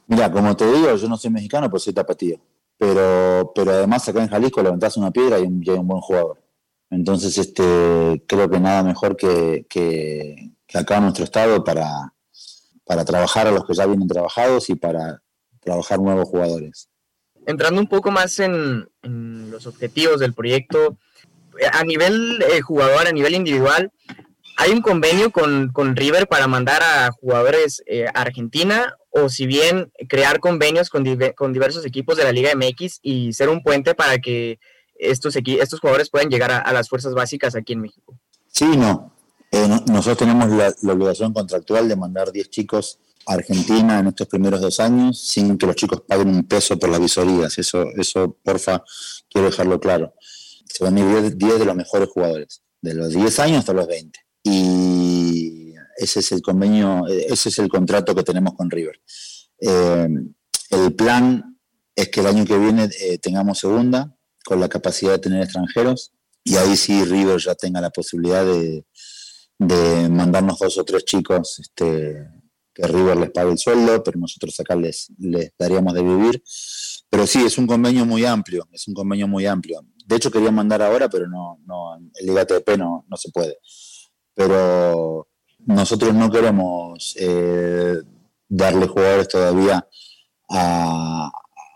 Mira, 0.09 0.33
como 0.33 0.57
te 0.57 0.67
digo, 0.73 0.97
yo 0.97 1.07
no 1.07 1.19
soy 1.19 1.31
mexicano, 1.31 1.69
pero 1.69 1.79
soy 1.79 1.93
tapatío. 1.93 2.41
Pero, 2.79 3.53
pero 3.55 3.73
además 3.73 4.09
acá 4.09 4.23
en 4.23 4.29
Jalisco 4.29 4.63
levantas 4.63 4.97
una 4.97 5.11
piedra 5.11 5.39
y, 5.39 5.43
hay 5.43 5.77
un 5.77 5.87
buen 5.87 6.01
jugador. 6.01 6.43
Entonces, 6.91 7.37
este, 7.37 8.25
creo 8.27 8.49
que 8.49 8.59
nada 8.59 8.83
mejor 8.83 9.17
que, 9.17 9.67
que, 9.69 10.53
acá 10.73 10.97
en 10.97 11.03
nuestro 11.03 11.25
estado 11.25 11.63
para, 11.63 12.15
para 12.87 13.05
trabajar 13.05 13.47
a 13.49 13.51
los 13.51 13.67
que 13.67 13.75
ya 13.75 13.85
vienen 13.85 14.09
trabajados 14.09 14.71
y 14.71 14.77
para 14.77 15.23
trabajar 15.61 16.01
nuevos 16.01 16.27
jugadores. 16.27 16.89
Entrando 17.47 17.79
un 17.79 17.89
poco 17.89 18.11
más 18.11 18.39
en, 18.39 18.89
los 19.03 19.67
objetivos 19.67 20.21
del 20.21 20.33
proyecto, 20.33 20.97
a 21.73 21.85
nivel 21.85 22.43
eh, 22.51 22.63
jugador, 22.63 23.07
a 23.07 23.13
nivel 23.13 23.35
individual, 23.35 23.93
¿hay 24.57 24.71
un 24.71 24.81
convenio 24.81 25.31
con, 25.31 25.71
River 25.97 26.29
para 26.29 26.47
mandar 26.47 26.83
a 26.83 27.11
jugadores 27.13 27.83
eh, 27.87 28.07
a 28.07 28.23
Argentina 28.23 28.95
o 29.11 29.29
si 29.29 29.47
bien 29.47 29.91
crear 30.09 30.41
convenios 30.41 30.91
con, 30.91 31.05
con, 31.37 31.53
diversos 31.53 31.85
equipos 31.87 32.17
de 32.17 32.25
la 32.25 32.33
Liga 32.33 32.51
MX 32.55 33.01
y 33.03 33.33
ser 33.33 33.49
un 33.49 33.63
puente 33.63 33.95
para 33.95 34.19
que 34.19 34.59
estos, 34.99 35.37
estos 35.37 35.81
jugadores 35.81 36.11
puedan 36.11 36.29
llegar 36.29 36.51
a, 36.51 36.73
las 36.73 36.89
fuerzas 36.89 37.15
básicas 37.15 37.55
aquí 37.55 37.73
en 37.73 37.81
México? 37.81 38.19
Sí, 38.49 38.77
no. 38.77 39.15
Eh, 39.51 39.67
nosotros 39.87 40.19
tenemos 40.19 40.51
la, 40.51 40.93
obligación 40.93 41.33
contractual 41.33 41.89
de 41.89 41.97
mandar 41.97 42.33
10 42.33 42.51
chicos 42.51 42.99
a 43.27 43.35
Argentina 43.35 43.99
en 43.99 44.09
estos 44.09 44.27
primeros 44.27 44.61
dos 44.61 44.81
años 44.81 45.21
sin 45.21 45.57
que 45.57 45.67
los 45.67 45.77
chicos 45.77 46.03
paguen 46.07 46.29
un 46.29 46.45
peso 46.47 46.79
por 46.79 46.91
las 46.91 47.01
visorías. 47.01 47.57
Eso, 47.59 47.85
eso 47.97 48.37
porfa, 48.43 48.83
quiero 49.31 49.49
dejarlo 49.49 49.81
claro. 49.81 50.15
Se 50.67 50.85
van 50.85 50.97
a 50.97 51.01
ir 51.01 51.37
10 51.37 51.59
de 51.59 51.65
los 51.65 51.77
mejores 51.77 52.09
jugadores, 52.09 52.63
de 52.83 52.95
los 52.95 53.11
10 53.11 53.39
años 53.39 53.59
hasta 53.61 53.73
los 53.73 53.87
20. 53.87 54.19
Y 54.45 55.08
ese 55.99 56.21
es 56.21 56.33
el 56.33 56.43
convenio, 56.43 57.07
ese 57.09 57.49
es 57.49 57.59
el 57.59 57.69
contrato 57.69 58.15
que 58.15 58.23
tenemos 58.23 58.55
con 58.55 58.71
River. 58.71 59.01
Eh, 59.61 60.09
el 60.71 60.95
plan 60.95 61.59
es 61.95 62.09
que 62.09 62.21
el 62.21 62.27
año 62.27 62.45
que 62.45 62.59
viene 62.59 62.89
eh, 63.01 63.19
tengamos 63.19 63.59
segunda, 63.59 64.17
con 64.45 64.61
la 64.61 64.69
capacidad 64.69 65.13
de 65.13 65.19
tener 65.19 65.43
extranjeros, 65.43 66.13
y 66.45 66.57
ahí 66.57 66.77
sí 66.77 67.05
River 67.05 67.39
ya 67.39 67.55
tenga 67.55 67.81
la 67.81 67.91
posibilidad 67.91 68.45
de, 68.45 68.87
de 69.59 70.09
mandarnos 70.09 70.59
dos 70.59 70.79
o 70.79 70.85
tres 70.85 71.05
chicos 71.05 71.59
este, 71.59 72.29
que 72.73 72.87
River 72.87 73.17
les 73.17 73.31
pague 73.31 73.51
el 73.51 73.59
sueldo, 73.59 74.03
pero 74.05 74.19
nosotros 74.19 74.59
acá 74.61 74.77
les, 74.77 75.13
les 75.19 75.53
daríamos 75.59 75.93
de 75.95 76.03
vivir. 76.03 76.43
Pero 77.11 77.27
sí, 77.27 77.43
es 77.45 77.59
un 77.59 77.67
convenio 77.67 78.07
muy 78.07 78.25
amplio, 78.25 78.69
es 78.73 78.87
un 78.87 78.95
convenio 78.95 79.27
muy 79.27 79.47
amplio. 79.47 79.81
De 80.07 80.17
hecho, 80.17 80.31
quería 80.31 80.51
mandar 80.51 80.83
ahora, 80.83 81.09
pero 81.09 81.29
no, 81.29 81.59
no 81.67 81.97
el 81.97 82.27
Liga 82.27 82.47
TP 82.47 82.79
no, 82.79 83.05
no 83.09 83.17
se 83.17 83.31
puede. 83.31 83.59
Pero 84.35 85.28
nosotros 85.69 86.15
no 86.15 86.31
queremos 86.31 87.15
eh, 87.19 87.99
darle 88.49 88.87
jugadores 88.87 89.29
todavía 89.29 89.87
a, 90.49 91.31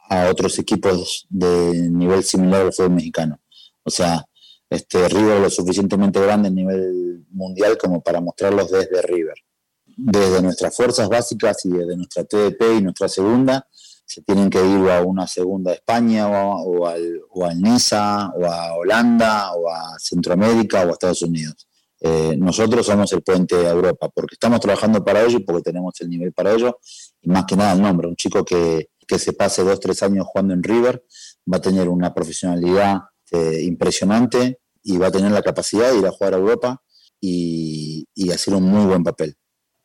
a, 0.09 0.31
otros 0.31 0.59
equipos 0.59 1.27
de 1.29 1.91
nivel 1.91 2.25
similar 2.25 2.63
al 2.63 2.73
fútbol 2.73 2.93
mexicano. 2.93 3.39
O 3.83 3.91
sea, 3.91 4.25
este, 4.71 5.09
River 5.09 5.41
lo 5.41 5.51
suficientemente 5.51 6.21
grande 6.21 6.49
a 6.49 6.51
nivel 6.51 7.27
mundial 7.31 7.77
como 7.77 8.01
para 8.01 8.23
mostrarlos 8.23 8.71
desde 8.71 9.03
River. 9.03 9.37
Desde 9.85 10.41
nuestras 10.41 10.75
fuerzas 10.75 11.11
básicas 11.11 11.63
y 11.67 11.69
desde 11.69 11.95
nuestra 11.95 12.25
TDP 12.25 12.79
y 12.79 12.81
nuestra 12.81 13.09
segunda, 13.09 13.69
se 14.07 14.23
tienen 14.23 14.49
que 14.49 14.65
ir 14.65 14.91
a 14.91 15.03
una 15.03 15.27
segunda 15.27 15.75
España 15.75 16.29
o, 16.29 16.87
al, 16.87 17.21
o 17.29 17.45
al 17.45 17.61
Niza 17.61 18.31
o 18.31 18.47
a 18.47 18.73
Holanda 18.75 19.53
o 19.53 19.69
a 19.69 19.99
Centroamérica 19.99 20.83
o 20.83 20.89
a 20.89 20.93
Estados 20.93 21.21
Unidos. 21.21 21.69
Eh, 22.05 22.37
nosotros 22.37 22.85
somos 22.85 23.13
el 23.13 23.23
puente 23.23 23.55
a 23.55 23.71
Europa 23.71 24.09
porque 24.13 24.35
estamos 24.35 24.59
trabajando 24.59 25.05
para 25.05 25.23
ello 25.23 25.39
y 25.39 25.45
porque 25.45 25.63
tenemos 25.63 25.95
el 26.01 26.09
nivel 26.09 26.33
para 26.33 26.53
ello 26.53 26.81
y 27.21 27.31
más 27.31 27.45
que 27.45 27.55
nada 27.55 27.75
el 27.75 27.83
nombre. 27.83 28.09
Un 28.09 28.17
chico 28.17 28.45
que, 28.45 28.91
que 29.07 29.19
se 29.21 29.33
pase 29.33 29.63
dos, 29.63 29.79
tres 29.79 30.03
años 30.03 30.27
jugando 30.27 30.53
en 30.53 30.65
River 30.65 31.05
va 31.51 31.59
a 31.59 31.61
tener 31.61 31.89
una 31.89 32.13
profesionalidad 32.13 33.03
eh, 33.31 33.63
impresionante 33.63 34.59
y 34.83 34.99
va 34.99 35.07
a 35.07 35.13
tener 35.13 35.31
la 35.31 35.43
capacidad 35.43 35.93
de 35.93 35.99
ir 35.99 36.07
a 36.07 36.11
jugar 36.11 36.35
a 36.35 36.39
Europa 36.39 36.83
y, 37.21 38.05
y 38.15 38.33
hacer 38.33 38.55
un 38.55 38.65
muy 38.65 38.85
buen 38.85 39.05
papel. 39.05 39.37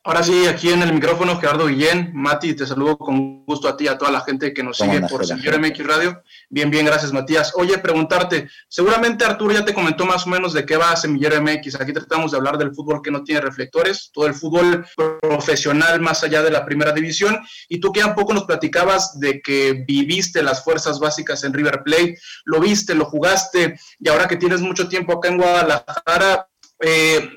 Ahora 0.08 0.22
sí, 0.22 0.46
aquí 0.46 0.70
en 0.70 0.80
el 0.80 0.94
micrófono, 0.94 1.38
Gerardo 1.38 1.66
Guillén. 1.66 2.12
Mati, 2.14 2.54
te 2.54 2.66
saludo 2.66 2.96
con 2.96 3.44
gusto 3.44 3.68
a 3.68 3.76
ti, 3.76 3.88
a 3.88 3.98
toda 3.98 4.10
la 4.10 4.22
gente 4.22 4.54
que 4.54 4.62
nos 4.62 4.78
sigue 4.78 5.02
por 5.02 5.26
Señor 5.26 5.60
MX 5.60 5.86
Radio. 5.86 6.22
Bien, 6.48 6.70
bien, 6.70 6.86
gracias, 6.86 7.12
Matías. 7.12 7.52
Oye, 7.56 7.76
preguntarte, 7.76 8.48
seguramente 8.68 9.26
Arturo 9.26 9.52
ya 9.52 9.66
te 9.66 9.74
comentó 9.74 10.06
más 10.06 10.26
o 10.26 10.30
menos 10.30 10.54
de 10.54 10.64
qué 10.64 10.78
va 10.78 10.96
Semillero 10.96 11.42
MX. 11.42 11.78
Aquí 11.78 11.92
tratamos 11.92 12.30
de 12.30 12.38
hablar 12.38 12.56
del 12.56 12.74
fútbol 12.74 13.02
que 13.02 13.10
no 13.10 13.22
tiene 13.22 13.42
reflectores, 13.42 14.08
todo 14.10 14.26
el 14.26 14.32
fútbol 14.32 14.86
profesional 15.20 16.00
más 16.00 16.24
allá 16.24 16.42
de 16.42 16.52
la 16.52 16.64
primera 16.64 16.92
división. 16.92 17.38
Y 17.68 17.78
tú 17.78 17.92
que 17.92 18.02
un 18.02 18.14
poco 18.14 18.32
nos 18.32 18.44
platicabas 18.44 19.20
de 19.20 19.42
que 19.42 19.84
viviste 19.86 20.42
las 20.42 20.64
fuerzas 20.64 20.98
básicas 21.00 21.44
en 21.44 21.52
River 21.52 21.82
Plate, 21.84 22.16
lo 22.46 22.60
viste, 22.60 22.94
lo 22.94 23.04
jugaste, 23.04 23.78
y 23.98 24.08
ahora 24.08 24.26
que 24.26 24.36
tienes 24.36 24.62
mucho 24.62 24.88
tiempo 24.88 25.12
acá 25.12 25.28
en 25.28 25.36
Guadalajara, 25.36 26.48
eh, 26.80 27.28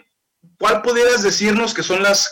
¿cuál 0.58 0.82
pudieras 0.82 1.22
decirnos 1.22 1.74
que 1.74 1.84
son 1.84 2.02
las 2.02 2.32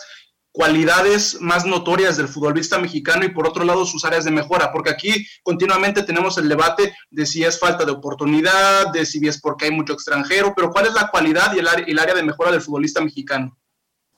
cualidades 0.60 1.38
más 1.40 1.64
notorias 1.64 2.18
del 2.18 2.28
futbolista 2.28 2.78
mexicano 2.78 3.24
y 3.24 3.30
por 3.30 3.48
otro 3.48 3.64
lado 3.64 3.86
sus 3.86 4.04
áreas 4.04 4.26
de 4.26 4.30
mejora, 4.30 4.70
porque 4.70 4.90
aquí 4.90 5.26
continuamente 5.42 6.02
tenemos 6.02 6.36
el 6.36 6.50
debate 6.50 6.94
de 7.10 7.24
si 7.24 7.42
es 7.42 7.58
falta 7.58 7.86
de 7.86 7.92
oportunidad, 7.92 8.92
de 8.92 9.06
si 9.06 9.26
es 9.26 9.40
porque 9.40 9.64
hay 9.64 9.70
mucho 9.70 9.94
extranjero, 9.94 10.52
pero 10.54 10.70
¿cuál 10.70 10.84
es 10.84 10.92
la 10.92 11.08
cualidad 11.10 11.54
y 11.54 11.60
el, 11.60 11.98
área 11.98 12.14
de 12.14 12.22
mejora 12.22 12.52
del 12.52 12.60
futbolista 12.60 13.00
mexicano? 13.00 13.56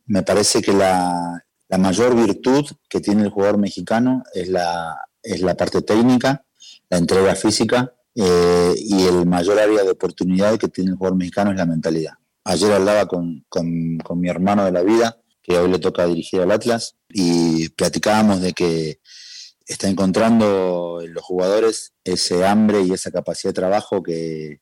Me 0.06 0.24
parece 0.24 0.60
que 0.60 0.72
la, 0.72 1.44
mayor 1.78 2.16
virtud 2.16 2.66
que 2.88 2.98
tiene 2.98 3.22
el 3.22 3.30
jugador 3.30 3.58
mexicano 3.58 4.24
es 4.34 4.48
la, 4.48 4.96
es 5.22 5.42
la 5.42 5.54
parte 5.54 5.80
técnica, 5.82 6.44
la 6.90 6.98
entrega 6.98 7.36
física 7.36 7.94
eh, 8.16 8.74
y 8.78 9.04
el 9.04 9.26
mayor 9.26 9.60
área 9.60 9.84
de 9.84 9.90
oportunidad 9.90 10.58
que 10.58 10.66
tiene 10.66 10.90
el 10.90 10.96
jugador 10.96 11.16
mexicano 11.16 11.52
es 11.52 11.56
la 11.56 11.66
mentalidad. 11.66 12.14
Ayer 12.42 12.72
hablaba 12.72 13.06
con, 13.06 13.44
con 13.48 14.20
mi 14.20 14.28
hermano 14.28 14.64
de 14.64 14.72
la 14.72 14.82
vida 14.82 15.21
que 15.42 15.58
hoy 15.58 15.70
le 15.70 15.78
toca 15.78 16.06
dirigir 16.06 16.40
al 16.40 16.50
Atlas, 16.50 16.96
y 17.08 17.68
platicábamos 17.70 18.40
de 18.40 18.52
que 18.52 19.00
está 19.66 19.88
encontrando 19.88 21.00
en 21.02 21.12
los 21.14 21.24
jugadores 21.24 21.92
ese 22.04 22.44
hambre 22.46 22.82
y 22.82 22.92
esa 22.92 23.10
capacidad 23.10 23.50
de 23.50 23.60
trabajo 23.60 24.02
que, 24.02 24.60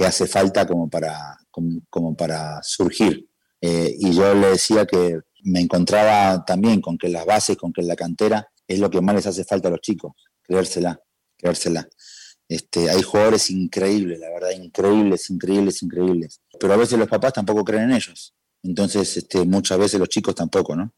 hace 0.00 0.26
falta 0.26 0.66
como 0.66 0.88
para, 0.88 1.36
como, 1.50 2.16
para 2.16 2.62
surgir. 2.62 3.28
Eh, 3.60 3.94
y 3.98 4.14
yo 4.14 4.32
le 4.34 4.46
decía 4.52 4.86
que 4.86 5.20
me 5.42 5.60
encontraba 5.60 6.42
también 6.42 6.80
con 6.80 6.96
que 6.96 7.10
las 7.10 7.26
bases, 7.26 7.58
con 7.58 7.70
que 7.70 7.82
la 7.82 7.96
cantera 7.96 8.50
es 8.66 8.78
lo 8.78 8.88
que 8.88 9.02
más 9.02 9.14
les 9.14 9.26
hace 9.26 9.44
falta 9.44 9.68
a 9.68 9.72
los 9.72 9.82
chicos, 9.82 10.12
creérsela, 10.42 10.98
creérsela. 11.36 11.86
Este, 12.48 12.88
hay 12.88 13.02
jugadores 13.02 13.50
increíbles, 13.50 14.18
la 14.18 14.30
verdad, 14.30 14.50
increíbles, 14.52 15.28
increíbles, 15.28 15.82
increíbles. 15.82 16.40
Pero 16.58 16.72
a 16.72 16.76
veces 16.76 16.98
los 16.98 17.08
papás 17.08 17.34
tampoco 17.34 17.62
creen 17.62 17.90
en 17.90 17.96
ellos. 17.96 18.34
Entonces, 18.62 19.16
este, 19.16 19.44
muchas 19.44 19.78
veces 19.78 19.98
los 19.98 20.08
chicos 20.08 20.34
tampoco, 20.34 20.76
¿no? 20.76 20.92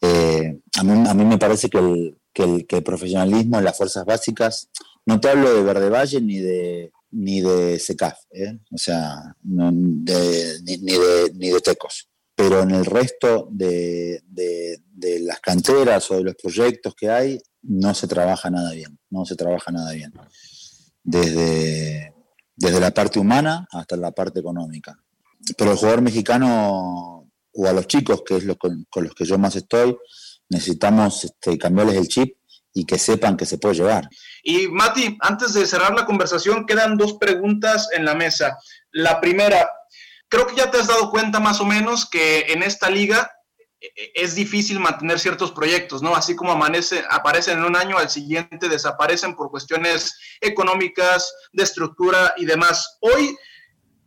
Eh, 0.00 0.60
a, 0.76 0.84
mí, 0.84 1.24
me 1.24 1.38
parece 1.38 1.70
que 1.70 1.78
el, 1.78 2.66
que, 2.66 2.82
profesionalismo 2.82 3.58
en 3.58 3.64
las 3.64 3.76
fuerzas 3.76 4.04
básicas, 4.04 4.68
no 5.06 5.20
te 5.20 5.30
hablo 5.30 5.54
de 5.54 5.62
Verde 5.62 5.88
Valle 5.88 6.20
ni 6.20 6.38
de, 6.38 6.92
ni 7.12 7.40
de 7.40 7.78
SECAF, 7.78 8.18
¿eh? 8.30 8.58
o 8.70 8.78
sea, 8.78 9.34
ni, 9.42 10.04
de, 10.04 10.60
ni 11.34 11.48
de 11.48 11.60
Tecos, 11.60 12.10
pero 12.34 12.62
en 12.62 12.72
el 12.72 12.84
resto 12.84 13.48
de, 13.50 14.22
de, 14.26 14.80
las 15.20 15.40
canteras 15.40 16.10
o 16.10 16.16
de 16.16 16.24
los 16.24 16.34
proyectos 16.34 16.94
que 16.94 17.08
hay, 17.10 17.40
no 17.62 17.94
se 17.94 18.06
trabaja 18.06 18.50
nada 18.50 18.72
bien, 18.72 18.98
no 19.10 19.24
se 19.24 19.34
trabaja 19.34 19.72
nada 19.72 19.92
bien. 19.92 20.12
Desde, 21.02 22.12
desde 22.54 22.80
la 22.80 22.90
parte 22.92 23.18
humana 23.18 23.66
hasta 23.70 23.96
la 23.96 24.10
parte 24.12 24.40
económica 24.40 25.00
pero 25.56 25.72
el 25.72 25.76
jugador 25.76 26.02
mexicano 26.02 27.16
o 27.56 27.66
a 27.66 27.72
los 27.72 27.86
chicos, 27.86 28.22
que 28.26 28.36
es 28.36 28.44
lo 28.44 28.56
con, 28.56 28.86
los 28.94 29.14
que 29.14 29.24
yo 29.24 29.38
más 29.38 29.56
estoy, 29.56 29.96
necesitamos 30.48 31.24
este, 31.24 31.58
cambiarles 31.58 31.96
el 31.96 32.08
chip 32.08 32.36
y 32.74 32.84
que 32.84 32.98
sepan 32.98 33.36
que 33.36 33.46
se 33.46 33.58
puede 33.58 33.76
llevar. 33.76 34.08
Y 34.42 34.68
Mati, 34.68 35.16
antes 35.20 35.54
de 35.54 35.66
cerrar 35.66 35.94
la 35.94 36.04
conversación, 36.04 36.66
quedan 36.66 36.98
dos 36.98 37.14
preguntas 37.14 37.88
en 37.92 38.04
la 38.04 38.14
mesa. 38.14 38.58
La 38.90 39.20
primera, 39.20 39.70
creo 40.28 40.46
que 40.46 40.56
ya 40.56 40.70
te 40.70 40.78
has 40.78 40.86
dado 40.86 41.10
cuenta 41.10 41.40
más 41.40 41.60
o 41.60 41.64
menos 41.64 42.08
que 42.08 42.52
en 42.52 42.62
esta 42.62 42.90
liga 42.90 43.30
eh, 43.80 43.86
eh, 43.96 44.12
es 44.14 44.34
difícil 44.34 44.78
mantener 44.78 45.18
ciertos 45.18 45.52
proyectos, 45.52 46.02
¿no? 46.02 46.14
Así 46.14 46.36
como 46.36 46.52
amanece, 46.52 47.02
aparecen 47.08 47.58
en 47.58 47.64
un 47.64 47.76
año, 47.76 47.96
al 47.96 48.10
siguiente 48.10 48.68
desaparecen 48.68 49.34
por 49.34 49.50
cuestiones 49.50 50.14
económicas, 50.42 51.32
de 51.52 51.62
estructura 51.62 52.34
y 52.36 52.44
demás. 52.44 52.98
Hoy 53.00 53.36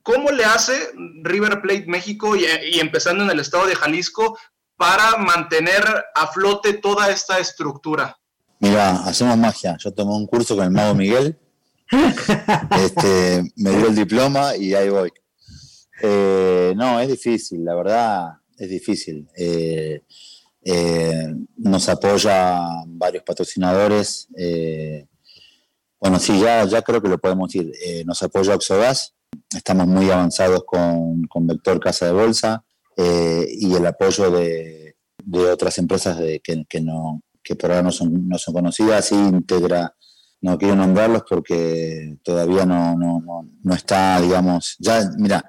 ¿Cómo 0.03 0.31
le 0.31 0.45
hace 0.45 0.73
River 1.23 1.61
Plate 1.61 1.85
México 1.87 2.35
y, 2.35 2.45
empezando 2.79 3.23
en 3.23 3.29
el 3.31 3.39
estado 3.39 3.67
de 3.67 3.75
Jalisco 3.75 4.37
para 4.75 5.17
mantener 5.17 5.83
a 6.15 6.27
flote 6.27 6.73
toda 6.73 7.09
esta 7.09 7.39
estructura? 7.39 8.17
Mira, 8.59 9.03
hacemos 9.03 9.37
magia. 9.37 9.77
Yo 9.79 9.91
tomé 9.91 10.11
un 10.13 10.27
curso 10.27 10.55
con 10.55 10.65
el 10.65 10.71
mago 10.71 10.95
Miguel, 10.95 11.37
este, 12.79 13.51
me 13.55 13.71
dio 13.71 13.87
el 13.87 13.95
diploma 13.95 14.55
y 14.55 14.73
ahí 14.73 14.89
voy. 14.89 15.11
Eh, 16.01 16.73
no, 16.75 16.99
es 16.99 17.09
difícil, 17.09 17.65
la 17.65 17.75
verdad, 17.75 18.27
es 18.57 18.69
difícil. 18.69 19.27
Eh, 19.35 20.03
eh, 20.63 21.35
nos 21.57 21.89
apoya 21.89 22.59
varios 22.87 23.23
patrocinadores. 23.23 24.27
bueno, 25.99 26.19
sí, 26.19 26.39
ya, 26.39 26.65
ya 26.65 26.81
creo 26.81 27.01
que 27.01 27.09
lo 27.09 27.17
podemos 27.17 27.51
decir. 27.51 27.71
nos 28.05 28.21
apoya 28.21 28.55
Oxogas, 28.55 29.15
Estamos 29.55 29.87
muy 29.87 30.09
avanzados 30.09 30.63
con, 30.65 31.27
Vector 31.47 31.79
Casa 31.79 32.05
de 32.05 32.11
Bolsa 32.11 32.63
eh, 32.97 33.47
y 33.49 33.73
el 33.73 33.85
apoyo 33.85 34.29
de, 34.31 34.95
otras 35.51 35.77
empresas 35.77 36.17
de, 36.17 36.39
que, 36.41 36.81
no, 36.81 37.21
que 37.43 37.55
por 37.55 37.71
ahora 37.71 37.83
no 37.83 37.91
son, 37.91 38.27
no 38.27 38.37
son 38.37 38.53
conocidas, 38.53 39.11
Integra, 39.11 39.95
no 40.41 40.57
quiero 40.57 40.75
nombrarlos 40.75 41.23
porque 41.27 42.17
todavía 42.23 42.65
no, 42.65 42.95
no, 42.95 43.73
está, 43.73 44.21
digamos, 44.21 44.75
ya, 44.79 45.09
mira, 45.17 45.43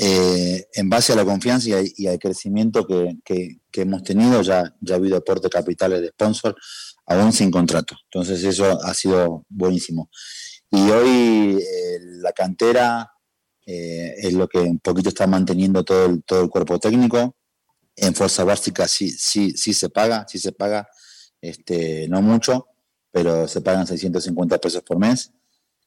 eh, 0.00 0.66
en 0.74 0.88
base 0.88 1.12
a 1.12 1.16
la 1.16 1.24
confianza 1.24 1.70
y, 1.82 2.06
al 2.06 2.18
crecimiento 2.18 2.86
que, 2.86 3.58
hemos 3.72 4.02
tenido, 4.02 4.42
ya, 4.42 4.74
ya 4.80 4.94
ha 4.94 4.98
habido 4.98 5.16
aporte 5.16 5.48
capitales 5.48 6.00
de 6.00 6.08
sponsor, 6.08 6.54
aún 7.06 7.32
sin 7.32 7.50
contrato. 7.50 7.96
Entonces 8.04 8.44
eso 8.44 8.78
ha 8.84 8.94
sido 8.94 9.44
buenísimo. 9.48 10.10
Y 10.70 10.90
hoy 10.90 11.58
eh, 11.60 11.98
la 12.20 12.32
cantera 12.32 13.10
eh, 13.66 14.14
es 14.18 14.32
lo 14.32 14.48
que 14.48 14.58
un 14.58 14.78
poquito 14.78 15.08
está 15.08 15.26
manteniendo 15.26 15.84
todo 15.84 16.06
el, 16.06 16.22
todo 16.24 16.42
el 16.42 16.48
cuerpo 16.48 16.78
técnico. 16.78 17.36
En 17.96 18.14
fuerza 18.14 18.44
básica 18.44 18.86
sí, 18.86 19.10
sí, 19.10 19.50
sí 19.52 19.74
se 19.74 19.88
paga, 19.88 20.26
sí 20.28 20.38
se 20.38 20.52
paga, 20.52 20.88
este, 21.40 22.06
no 22.08 22.22
mucho, 22.22 22.68
pero 23.10 23.48
se 23.48 23.60
pagan 23.60 23.86
650 23.86 24.58
pesos 24.58 24.82
por 24.82 24.98
mes. 24.98 25.32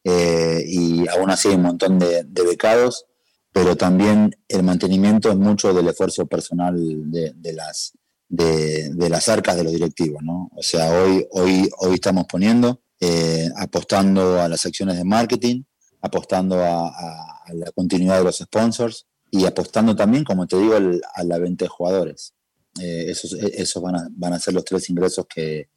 Eh, 0.03 0.63
y 0.67 1.07
aún 1.07 1.29
así 1.29 1.49
hay 1.49 1.55
un 1.55 1.61
montón 1.61 1.99
de, 1.99 2.23
becados, 2.45 3.05
pero 3.53 3.75
también 3.75 4.35
el 4.47 4.63
mantenimiento 4.63 5.29
es 5.29 5.37
mucho 5.37 5.73
del 5.73 5.87
esfuerzo 5.87 6.25
personal 6.25 6.75
de, 6.75 7.53
las, 7.53 7.93
de, 8.27 9.09
las 9.09 9.29
arcas 9.29 9.55
de 9.55 9.63
los 9.63 9.73
directivos. 9.73 10.21
¿no? 10.23 10.49
O 10.55 10.63
sea, 10.63 10.91
hoy, 10.91 11.25
hoy, 11.31 11.69
hoy 11.79 11.93
estamos 11.95 12.25
poniendo 12.25 12.81
eh, 13.03 13.49
apostando 13.57 14.39
a 14.39 14.47
las 14.47 14.63
acciones 14.63 14.95
de 14.95 15.03
marketing, 15.03 15.63
apostando 16.01 16.63
a, 16.63 16.93
la 17.51 17.71
continuidad 17.71 18.19
de 18.19 18.23
los 18.23 18.37
sponsors 18.37 19.07
y 19.31 19.45
apostando 19.45 19.95
también, 19.95 20.23
como 20.23 20.45
te 20.45 20.55
digo, 20.57 20.75
a 20.75 21.23
la 21.23 21.39
venta 21.39 21.65
de 21.65 21.69
jugadores. 21.69 22.35
Eh, 22.79 23.05
esos, 23.09 23.33
esos 23.33 23.81
van, 23.81 23.95
a, 23.95 24.07
van 24.11 24.33
a 24.33 24.39
ser 24.39 24.53
los 24.53 24.63
tres 24.63 24.87
ingresos 24.91 25.25
que, 25.27 25.67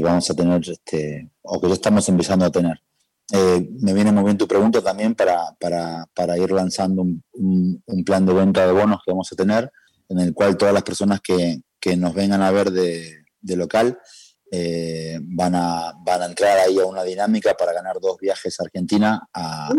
vamos 0.00 0.28
a 0.30 0.34
tener, 0.34 0.62
este, 0.68 1.30
o 1.42 1.60
que 1.60 1.68
ya 1.68 1.74
estamos 1.74 2.08
empezando 2.08 2.46
a 2.46 2.50
tener. 2.50 2.80
Eh, 3.30 3.68
me 3.80 3.92
viene 3.92 4.10
muy 4.10 4.24
bien 4.24 4.38
tu 4.38 4.48
pregunta 4.48 4.80
también 4.80 5.14
para, 5.14 5.54
para, 5.60 6.38
ir 6.38 6.50
lanzando 6.50 7.02
un, 7.02 8.04
plan 8.06 8.24
de 8.24 8.32
venta 8.32 8.66
de 8.66 8.72
bonos 8.72 9.00
que 9.04 9.12
vamos 9.12 9.30
a 9.30 9.36
tener, 9.36 9.70
en 10.08 10.18
el 10.18 10.32
cual 10.32 10.56
todas 10.56 10.72
las 10.72 10.82
personas 10.82 11.20
que, 11.20 11.60
nos 11.96 12.14
vengan 12.14 12.40
a 12.40 12.50
ver 12.50 12.70
de, 12.70 13.24
de 13.42 13.56
local 13.56 13.98
eh, 14.50 15.18
van, 15.22 15.54
a, 15.54 15.92
van 16.04 16.22
a 16.22 16.26
entrar 16.26 16.58
ahí 16.58 16.78
a 16.78 16.84
una 16.84 17.04
dinámica 17.04 17.54
para 17.54 17.72
ganar 17.72 17.98
dos 18.00 18.18
viajes 18.18 18.58
a 18.58 18.64
Argentina 18.64 19.28
a, 19.32 19.70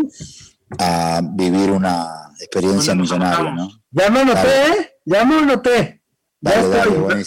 vivir 1.34 1.70
una 1.70 2.32
experiencia 2.40 2.94
millonaria. 2.94 3.52
¿no? 3.52 3.68
Ya 3.90 4.08
me 4.08 4.22
¿eh? 4.22 4.96
Ya 5.04 5.24
me 5.24 5.42
noté. 5.42 6.02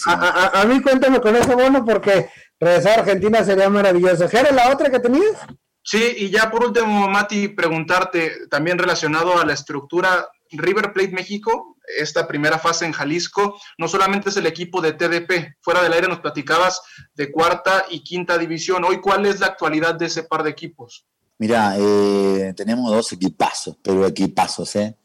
a, 0.08 0.62
a, 0.62 0.66
mí 0.66 0.82
cuéntame 0.82 1.22
con 1.22 1.36
ese 1.36 1.54
bono 1.54 1.86
porque 1.86 2.28
regresar 2.60 2.98
a 2.98 3.02
Argentina 3.02 3.44
sería 3.44 3.70
maravilloso. 3.70 4.26
¿Era 4.26 4.52
la 4.52 4.72
otra 4.72 4.90
que 4.90 5.00
tenías? 5.00 5.38
Sí, 5.84 6.16
y 6.18 6.32
ya 6.32 6.50
por 6.50 6.66
último, 6.66 7.08
Mati, 7.08 7.50
preguntarte 7.50 8.48
también 8.50 8.80
relacionado 8.80 9.38
a 9.38 9.46
la 9.46 9.54
estructura 9.54 10.28
River 10.52 10.94
Plate 10.94 11.12
México, 11.12 11.78
esta 11.98 12.28
primera 12.28 12.60
fase 12.60 12.86
en 12.86 12.92
Jalisco, 12.92 13.60
no 13.78 13.88
solamente 13.88 14.30
es 14.30 14.38
el 14.38 14.46
equipo 14.46 14.82
de 14.82 14.94
TDP, 14.94 15.58
fuera 15.62 15.82
del 15.82 15.94
aire 15.94 16.08
nos 16.08 16.20
platicabas 16.20 16.82
de 17.14 17.32
cuarta 17.32 17.86
y 17.90 18.04
quinta 18.04 18.38
división. 18.38 18.84
Hoy, 18.84 19.00
¿cuál 19.02 19.26
es 19.26 19.40
la 19.40 19.48
actualidad 19.48 19.96
de 19.96 20.06
ese 20.08 20.24
par 20.24 20.44
de 20.44 20.52
equipos? 20.52 21.06
Mira, 21.38 21.76
eh, 21.78 22.54
tenemos 22.56 22.92
dos 22.92 23.12
equipazos, 23.14 23.78
pero 23.82 24.06
equipazos, 24.06 24.76
¿eh? 24.78 24.98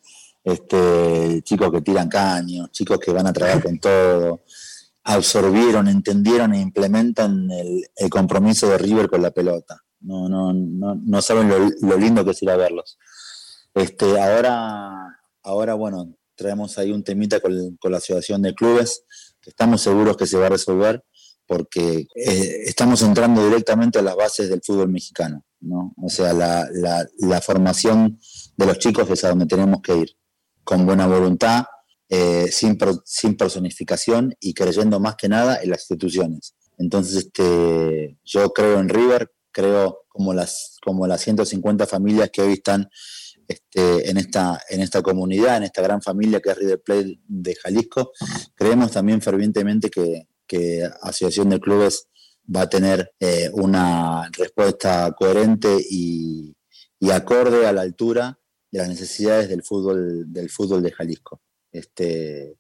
Este, 0.43 1.43
chicos 1.43 1.71
que 1.71 1.83
tiran 1.83 2.09
caños, 2.09 2.71
chicos 2.71 2.99
que 2.99 3.13
van 3.13 3.27
a 3.27 3.33
trabajar 3.33 3.63
con 3.63 3.79
todo, 3.79 4.41
absorbieron, 5.05 5.89
entendieron 5.89 6.55
e 6.55 6.61
implementan 6.61 7.51
el, 7.51 8.11
compromiso 8.11 8.69
de 8.69 8.79
River 8.79 9.09
con 9.09 9.23
la 9.23 9.33
pelota. 9.33 9.83
No, 10.01 10.29
no, 10.29 10.53
no, 10.53 10.95
no 10.95 11.23
saben 11.23 11.49
lo, 11.49 11.59
lo 11.59 11.97
lindo 11.99 12.25
que 12.25 12.31
es 12.31 12.43
ir 12.43 12.51
a 12.51 12.57
verlos. 12.57 12.99
Este, 13.75 14.21
ahora 14.21 15.20
Ahora, 15.43 15.75
bueno, 15.75 16.17
traemos 16.35 16.79
ahí 16.79 16.91
un 16.91 17.05
temita 17.05 17.41
con, 17.41 17.55
la 17.83 17.97
Asociación 17.99 18.43
de 18.43 18.55
Clubes, 18.55 19.05
que 19.41 19.51
estamos 19.51 19.81
seguros 19.83 20.17
que 20.17 20.27
se 20.27 20.39
va 20.39 20.47
a 20.47 20.51
resolver 20.51 21.05
porque 21.47 22.07
eh, 22.15 22.63
estamos 22.65 23.03
entrando 23.03 23.45
directamente 23.45 23.99
a 23.99 24.03
las 24.03 24.15
bases 24.15 24.49
del 24.49 24.63
fútbol 24.65 24.89
mexicano, 24.89 25.45
¿no? 25.61 25.93
O 26.01 26.09
sea, 26.09 26.33
la, 26.33 26.69
la, 27.19 27.41
formación 27.41 28.21
de 28.57 28.67
los 28.67 28.79
chicos 28.79 29.11
es 29.11 29.25
a 29.25 29.31
donde 29.31 29.47
tenemos 29.47 29.83
que 29.83 29.97
ir, 29.97 30.17
con 30.63 30.87
buena 30.87 31.09
voluntad 31.09 31.65
eh, 32.09 32.49
sin, 32.53 32.79
sin 33.05 33.37
personificación 33.37 34.35
y 34.39 34.55
creyendo 34.55 35.01
más 35.01 35.17
que 35.17 35.29
nada 35.29 35.61
en 35.61 35.71
las 35.71 35.81
instituciones. 35.81 36.55
Entonces, 36.79 37.17
este, 37.17 38.17
yo 38.25 38.53
creo 38.53 38.79
en 38.79 38.89
River, 38.89 39.33
creo 39.51 40.05
como 40.09 40.33
las, 40.33 40.79
como 40.83 41.07
las 41.07 41.21
150 41.21 41.87
familias 41.87 42.31
que 42.33 42.43
hoy 42.43 42.53
están 42.55 42.89
este, 43.51 44.09
en, 44.09 44.17
esta, 44.17 44.61
en 44.69 44.81
esta 44.81 45.03
comunidad, 45.03 45.57
en 45.57 45.65
esta 45.65 45.83
gran 45.83 46.01
familia 46.01 46.41
que 46.41 46.51
es 46.51 46.57
River 46.57 46.83
Plate 46.83 47.19
de 47.27 47.55
Jalisco. 47.57 48.13
Creemos 48.55 48.93
también 48.93 49.21
fervientemente 49.21 49.91
que, 49.91 50.29
que 50.47 50.89
Asociación 51.03 51.49
de 51.49 51.59
Clubes 51.59 52.07
va 52.55 52.63
a 52.63 52.69
tener 52.69 53.13
eh, 53.19 53.51
una 53.53 54.31
respuesta 54.31 55.13
coherente 55.19 55.79
y, 55.91 56.55
y, 57.01 57.11
acorde 57.11 57.67
a 57.67 57.73
la 57.73 57.81
altura 57.81 58.39
de 58.71 58.79
las 58.79 58.89
necesidades 58.89 59.49
del 59.49 59.65
fútbol, 59.65 60.33
del 60.33 60.49
fútbol 60.49 60.85
de 60.85 60.93
Jalisco. 60.93 61.41
Este, 61.73 62.57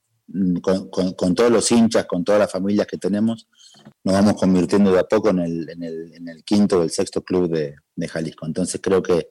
con, 0.60 0.90
con, 0.90 1.34
todos 1.36 1.52
los 1.52 1.70
hinchas, 1.70 2.06
con 2.06 2.24
todas 2.24 2.40
las 2.40 2.50
familias 2.50 2.88
que 2.88 2.98
tenemos, 2.98 3.46
nos 4.02 4.14
vamos 4.14 4.34
convirtiendo 4.34 4.90
de 4.90 4.98
a 4.98 5.04
poco 5.04 5.30
en 5.30 5.38
el, 5.38 5.70
en 5.70 5.84
el, 5.84 6.14
en 6.14 6.28
el 6.28 6.42
quinto 6.42 6.80
o 6.80 6.82
el 6.82 6.90
sexto 6.90 7.22
club 7.22 7.48
de, 7.48 7.76
de, 7.94 8.08
Jalisco. 8.08 8.44
Entonces 8.44 8.80
creo 8.82 9.02
que, 9.02 9.28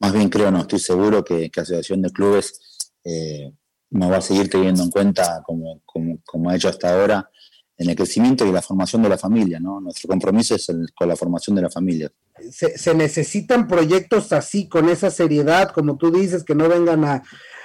más 0.00 0.12
bien 0.12 0.28
creo, 0.28 0.50
no 0.50 0.60
estoy 0.60 0.78
seguro 0.78 1.24
que, 1.24 1.50
que 1.50 1.60
Asociación 1.60 2.02
de 2.02 2.10
Clubes 2.10 2.60
eh, 3.04 3.52
nos 3.90 4.10
va 4.10 4.16
a 4.16 4.20
seguir 4.20 4.50
teniendo 4.50 4.82
en 4.82 4.90
cuenta 4.90 5.42
como, 5.44 6.50
ha 6.50 6.56
hecho 6.56 6.68
hasta 6.68 6.92
ahora 6.92 7.30
en 7.78 7.90
el 7.90 7.96
crecimiento 7.96 8.46
y 8.46 8.52
la 8.52 8.62
formación 8.62 9.02
de 9.02 9.08
la 9.08 9.18
familia, 9.18 9.60
¿no? 9.60 9.80
Nuestro 9.80 10.08
compromiso 10.08 10.54
es 10.54 10.66
con 10.94 11.08
la 11.08 11.16
formación 11.16 11.56
de 11.56 11.62
la 11.62 11.70
familia. 11.70 12.10
Se, 12.50 12.76
se, 12.76 12.94
necesitan 12.94 13.66
proyectos 13.66 14.32
así, 14.32 14.68
con 14.68 14.88
esa 14.88 15.10
seriedad, 15.10 15.70
como 15.72 15.96
tú 15.96 16.10
dices, 16.10 16.44
que 16.44 16.54
no 16.54 16.68
vengan 16.68 17.04
a, 17.04 17.22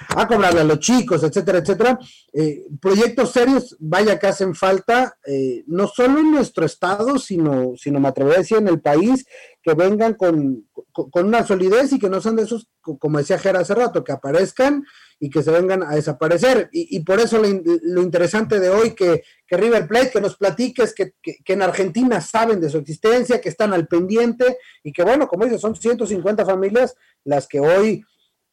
a 0.08 0.28
cobrarle 0.28 0.60
a 0.60 0.64
los 0.64 0.80
chicos, 0.80 1.22
etcétera, 1.22 1.58
etcétera. 1.58 1.98
Eh, 2.32 2.64
proyectos 2.80 3.32
serios, 3.32 3.76
vaya 3.78 4.18
que 4.18 4.26
hacen 4.26 4.54
falta, 4.54 5.16
eh, 5.26 5.64
no 5.66 5.88
solo 5.88 6.20
en 6.20 6.30
nuestro 6.30 6.66
estado, 6.66 7.18
sino, 7.18 7.72
sino 7.76 8.00
me 8.00 8.08
atrevería 8.08 8.38
a 8.38 8.42
decir 8.42 8.58
en 8.58 8.68
el 8.68 8.80
país, 8.80 9.24
que 9.62 9.74
vengan 9.74 10.14
con, 10.14 10.66
con, 10.92 11.26
una 11.26 11.46
solidez 11.46 11.92
y 11.92 11.98
que 11.98 12.10
no 12.10 12.20
sean 12.20 12.36
de 12.36 12.42
esos, 12.42 12.68
como 12.80 13.18
decía 13.18 13.38
Jera 13.38 13.60
hace 13.60 13.74
rato, 13.74 14.02
que 14.04 14.12
aparezcan 14.12 14.84
y 15.22 15.30
que 15.30 15.40
se 15.40 15.52
vengan 15.52 15.84
a 15.84 15.94
desaparecer. 15.94 16.68
Y, 16.72 16.96
y 16.96 17.00
por 17.00 17.20
eso 17.20 17.38
lo, 17.38 17.48
lo, 17.84 18.02
interesante 18.02 18.58
de 18.58 18.68
hoy 18.70 18.92
que, 18.92 19.22
que 19.46 19.56
River 19.56 19.86
Plate, 19.86 20.10
que 20.10 20.20
nos 20.20 20.36
platiques 20.36 20.92
que, 20.92 21.14
que, 21.22 21.36
que, 21.44 21.52
en 21.52 21.62
Argentina 21.62 22.20
saben 22.20 22.60
de 22.60 22.68
su 22.68 22.78
existencia, 22.78 23.40
que 23.40 23.48
están 23.48 23.72
al 23.72 23.86
pendiente 23.86 24.58
y 24.82 24.92
que 24.92 25.04
bueno, 25.04 25.28
como 25.28 25.44
dices, 25.44 25.60
son 25.60 25.76
150 25.76 26.44
familias 26.44 26.96
las 27.22 27.46
que 27.46 27.60
hoy 27.60 28.04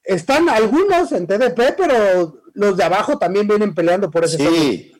están 0.04 0.48
algunos 0.48 1.12
en 1.12 1.26
TDP, 1.26 1.76
pero 1.76 2.40
los 2.54 2.78
de 2.78 2.84
abajo 2.84 3.18
también 3.18 3.48
vienen 3.48 3.74
peleando 3.74 4.12
por 4.12 4.26
ese 4.26 4.38
Sí, 4.38 4.92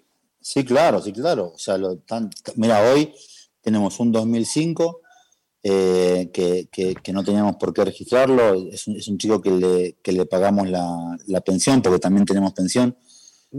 sí, 0.42 0.66
claro, 0.66 1.04
sí, 1.04 1.14
claro. 1.14 1.52
O 1.54 1.60
sea, 1.60 1.78
lo, 1.78 1.98
tan, 2.00 2.32
mira, 2.56 2.82
hoy 2.92 3.14
tenemos 3.62 4.00
un 4.00 4.12
2005 4.12 5.02
eh, 5.64 6.30
que, 6.34 6.70
que, 6.72 6.96
que, 6.96 7.14
no 7.14 7.24
teníamos 7.24 7.56
por 7.58 7.74
qué 7.74 7.86
registrarlo. 7.86 8.70
Es 8.72 8.88
un, 8.88 8.96
es 8.96 9.08
un 9.08 9.18
chico 9.18 9.42
que 9.42 9.52
le, 9.52 9.98
que 10.02 10.12
le 10.12 10.26
pagamos 10.26 10.70
la, 10.70 11.18
la, 11.28 11.42
pensión, 11.42 11.82
porque 11.82 12.00
también 12.00 12.26
tenemos 12.26 12.54
pensión. 12.54 12.98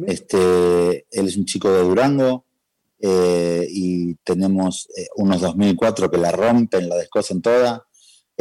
Este, 0.06 1.06
él 1.10 1.26
es 1.26 1.36
un 1.36 1.44
chico 1.44 1.70
de 1.70 1.82
Durango. 1.82 2.46
Eh, 3.02 3.66
y 3.70 4.14
tenemos 4.16 4.86
eh, 4.94 5.06
unos 5.16 5.40
2004 5.40 6.10
que 6.10 6.18
la 6.18 6.32
rompen, 6.32 6.86
la 6.86 6.96
descosen 6.96 7.40
toda 7.40 7.86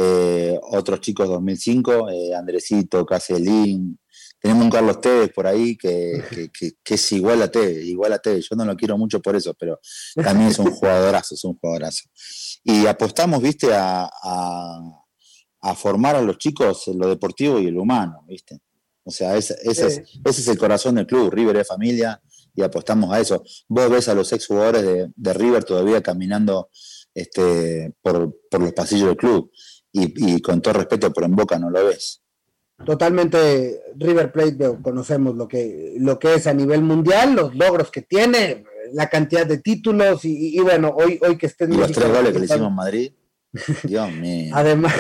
eh, 0.02 0.58
otros 0.72 1.02
chicos 1.02 1.28
2005, 1.28 2.10
eh, 2.10 2.34
Andresito, 2.34 3.06
Caselín, 3.06 4.00
tenemos 4.39 4.63
un 4.63 4.69
Carlos 4.69 5.02
Tevez 5.02 5.32
por 5.34 5.47
ahí 5.47 5.78
que, 5.78 6.49
que, 6.54 6.71
que, 6.84 6.95
es 6.95 7.12
igual 7.12 7.41
a 7.41 7.52
Tevez, 7.52 7.84
igual 7.86 8.13
a 8.13 8.19
Tevez, 8.19 8.47
yo 8.49 8.56
no 8.56 8.65
lo 8.65 8.75
quiero 8.75 8.97
mucho 8.97 9.21
por 9.21 9.36
eso, 9.36 9.54
pero 9.54 9.80
también 10.15 10.49
es 10.49 10.60
un 10.60 10.71
jugadorazo, 10.71 11.36
es 11.36 11.43
un 11.43 11.58
jugadorazo. 11.58 12.04
Y 12.63 12.86
apostamos, 12.88 13.41
viste, 13.41 13.73
a, 13.73 14.10
a, 14.23 15.06
a 15.62 15.75
formar 15.75 16.15
a 16.15 16.21
los 16.21 16.38
chicos 16.38 16.88
en 16.88 16.99
lo 16.99 17.08
deportivo 17.08 17.60
y 17.60 17.67
en 17.67 17.75
lo 17.75 17.84
humano, 17.84 18.23
viste. 18.28 18.60
O 19.04 19.12
sea, 19.12 19.36
ese, 19.36 19.58
ese, 19.63 19.88
es, 19.88 19.97
ese 20.23 20.41
es 20.41 20.47
el 20.47 20.58
corazón 20.58 20.95
del 20.95 21.08
club, 21.08 21.32
River 21.32 21.58
es 21.58 21.67
familia 21.67 22.21
y 22.54 22.62
apostamos 22.62 23.12
a 23.12 23.19
eso. 23.19 23.43
Vos 23.67 23.89
ves 23.89 24.08
a 24.08 24.13
los 24.13 24.32
ex 24.32 24.45
jugadores 24.45 24.84
de, 24.84 25.12
de 25.15 25.34
River 25.34 25.63
todavía 25.63 26.02
caminando 26.02 26.69
este, 27.13 27.93
por, 28.02 28.38
por 28.49 28.62
los 28.62 28.73
pasillos 28.73 29.08
del 29.08 29.17
club 29.17 29.52
y, 29.91 30.34
y, 30.36 30.41
con 30.41 30.62
todo 30.62 30.75
respeto, 30.75 31.12
pero 31.12 31.25
en 31.25 31.36
Boca 31.36 31.58
no 31.58 31.69
lo 31.69 31.86
ves. 31.86 32.21
Totalmente 32.86 33.82
River 33.96 34.32
Plate, 34.32 34.78
conocemos 34.82 35.36
lo 35.36 35.48
que, 35.48 35.96
lo 36.00 36.18
que 36.18 36.36
es 36.36 36.48
a 36.48 36.54
nivel 36.54 36.82
mundial, 36.82 37.36
los 37.36 37.56
logros 37.56 37.92
que 37.92 38.02
tiene, 38.02 38.63
la 38.94 39.10
cantidad 39.10 39.46
de 39.46 39.60
títulos 39.60 40.26
y, 40.26 40.58
y 40.58 40.60
bueno, 40.60 40.96
hoy, 40.96 41.20
hoy 41.22 41.38
que 41.38 41.48
estén... 41.48 41.78
Los 41.78 41.92
tres 41.92 42.08
goles 42.08 42.32
que 42.32 42.39
le 42.39 42.46
hicimos 42.46 42.70
en 42.70 42.76
Madrid. 42.76 43.12
Dios 43.84 44.12
mío. 44.13 44.54
Además, 44.56 44.94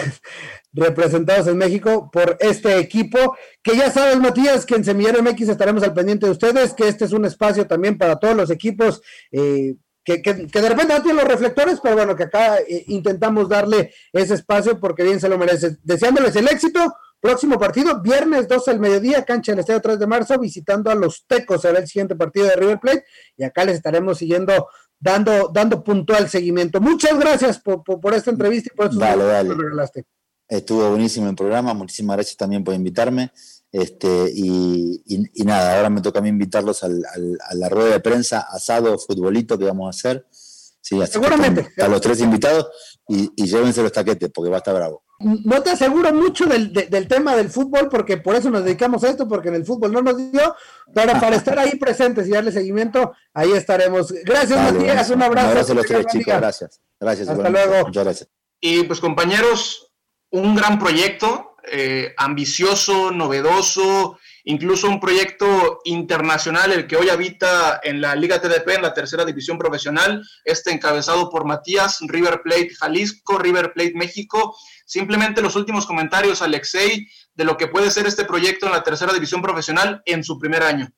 representados 0.73 1.47
en 1.47 1.57
México 1.57 2.09
por 2.11 2.37
este 2.39 2.77
equipo, 2.79 3.35
que 3.61 3.75
ya 3.75 3.91
sabes, 3.91 4.17
Matías, 4.19 4.65
que 4.65 4.75
en 4.75 4.83
Semillero 4.83 5.21
MX 5.21 5.49
estaremos 5.49 5.83
al 5.83 5.93
pendiente 5.93 6.25
de 6.25 6.31
ustedes, 6.31 6.73
que 6.73 6.87
este 6.87 7.05
es 7.05 7.13
un 7.13 7.25
espacio 7.25 7.67
también 7.67 7.97
para 7.97 8.17
todos 8.17 8.35
los 8.35 8.49
equipos 8.49 9.01
eh, 9.31 9.75
que, 10.03 10.21
que, 10.21 10.47
que, 10.47 10.61
de 10.61 10.69
repente 10.69 10.93
no 10.93 11.03
tiene 11.03 11.21
los 11.21 11.29
reflectores, 11.29 11.79
pero 11.81 11.95
bueno, 11.95 12.15
que 12.15 12.23
acá 12.23 12.57
eh, 12.59 12.85
intentamos 12.87 13.47
darle 13.47 13.93
ese 14.11 14.33
espacio 14.33 14.79
porque 14.79 15.03
bien 15.03 15.19
se 15.19 15.29
lo 15.29 15.37
merece. 15.37 15.77
Deseándoles 15.83 16.35
el 16.35 16.47
éxito. 16.47 16.93
Próximo 17.21 17.59
partido, 17.59 18.01
viernes 18.01 18.47
12 18.47 18.71
del 18.71 18.79
mediodía, 18.79 19.25
cancha 19.25 19.51
del 19.51 19.59
Estadio 19.59 19.81
3 19.81 19.99
de 19.99 20.07
marzo, 20.07 20.39
visitando 20.39 20.89
a 20.89 20.95
los 20.95 21.25
Tecos, 21.27 21.61
será 21.61 21.79
el 21.79 21.87
siguiente 21.87 22.15
partido 22.15 22.47
de 22.47 22.55
River 22.55 22.79
Plate, 22.79 23.05
y 23.35 23.43
acá 23.43 23.65
les 23.65 23.75
estaremos 23.75 24.17
siguiendo, 24.17 24.69
dando, 24.99 25.49
dando 25.53 25.83
puntual 25.83 26.29
seguimiento. 26.29 26.79
Muchas 26.79 27.19
gracias 27.19 27.59
por, 27.59 27.83
por, 27.83 27.99
por 27.99 28.13
esta 28.13 28.31
entrevista 28.31 28.69
y 28.73 28.75
por 28.75 28.85
estos 28.85 28.99
dale, 28.99 29.25
dale. 29.25 29.55
que. 29.93 30.03
Estuvo 30.47 30.89
buenísimo 30.89 31.29
el 31.29 31.35
programa, 31.35 31.73
muchísimas 31.73 32.15
gracias 32.17 32.37
también 32.37 32.63
por 32.63 32.73
invitarme. 32.73 33.31
Este, 33.71 34.31
y, 34.33 35.03
y, 35.05 35.23
y, 35.33 35.43
nada, 35.43 35.77
ahora 35.77 35.89
me 35.91 36.01
toca 36.01 36.19
a 36.19 36.21
mí 36.23 36.29
invitarlos 36.29 36.83
al, 36.83 37.03
al, 37.13 37.37
a 37.47 37.53
la 37.53 37.69
rueda 37.69 37.91
de 37.91 37.99
prensa, 37.99 38.47
asado, 38.49 38.97
futbolito 38.97 39.59
que 39.59 39.65
vamos 39.65 39.87
a 39.87 39.89
hacer. 39.89 40.25
Sí, 40.31 40.99
Seguramente. 41.05 41.67
A 41.77 41.87
los 41.87 42.01
tres 42.01 42.19
invitados 42.21 42.67
y, 43.07 43.29
y, 43.35 43.45
llévense 43.45 43.83
los 43.83 43.91
taquetes 43.91 44.31
porque 44.33 44.49
va 44.49 44.57
a 44.57 44.59
estar 44.59 44.73
bravo. 44.73 45.03
No 45.19 45.61
te 45.61 45.71
aseguro 45.71 46.13
mucho 46.13 46.45
del, 46.45 46.71
de, 46.71 46.85
del, 46.85 47.07
tema 47.07 47.35
del 47.35 47.49
fútbol 47.49 47.89
porque 47.89 48.17
por 48.17 48.35
eso 48.35 48.49
nos 48.49 48.63
dedicamos 48.63 49.03
a 49.03 49.09
esto, 49.09 49.27
porque 49.27 49.49
en 49.49 49.55
el 49.55 49.65
fútbol 49.65 49.91
no 49.91 50.01
nos 50.01 50.15
dio, 50.17 50.55
pero 50.93 51.11
para 51.19 51.35
estar 51.35 51.59
ahí 51.59 51.75
presentes 51.75 52.27
y 52.27 52.31
darle 52.31 52.53
seguimiento, 52.53 53.11
ahí 53.33 53.51
estaremos. 53.51 54.13
Gracias, 54.23 54.57
vale, 54.57 54.79
Matías, 54.79 55.09
un 55.09 55.21
abrazo. 55.21 55.45
Un 55.45 55.51
abrazo 55.51 55.71
a 55.73 55.75
los 55.75 55.85
tres 55.85 56.05
chicos, 56.05 56.33
gracias. 56.37 56.81
Gracias. 56.99 57.27
Hasta 57.27 57.49
luego. 57.49 57.87
Muchas 57.87 58.03
gracias. 58.03 58.29
Y 58.61 58.83
pues 58.83 59.01
compañeros, 59.01 59.91
un 60.31 60.55
gran 60.55 60.79
proyecto, 60.79 61.55
eh, 61.69 62.13
ambicioso, 62.17 63.11
novedoso, 63.11 64.17
incluso 64.43 64.87
un 64.87 64.99
proyecto 64.99 65.79
internacional, 65.85 66.71
el 66.71 66.87
que 66.87 66.97
hoy 66.97 67.09
habita 67.09 67.79
en 67.83 68.01
la 68.01 68.15
Liga 68.15 68.41
TDP, 68.41 68.69
en 68.69 68.81
la 68.81 68.93
tercera 68.93 69.25
división 69.25 69.57
profesional, 69.57 70.23
este 70.43 70.71
encabezado 70.71 71.29
por 71.29 71.45
Matías, 71.45 71.99
River 72.01 72.41
Plate 72.43 72.75
Jalisco, 72.75 73.37
River 73.37 73.73
Plate 73.73 73.93
México. 73.95 74.55
Simplemente 74.85 75.41
los 75.41 75.55
últimos 75.55 75.85
comentarios, 75.85 76.41
Alexei, 76.41 77.07
de 77.33 77.43
lo 77.43 77.57
que 77.57 77.67
puede 77.67 77.91
ser 77.91 78.07
este 78.07 78.25
proyecto 78.25 78.65
en 78.65 78.71
la 78.71 78.83
tercera 78.83 79.13
división 79.13 79.41
profesional 79.41 80.01
en 80.05 80.23
su 80.23 80.39
primer 80.39 80.63
año. 80.63 80.91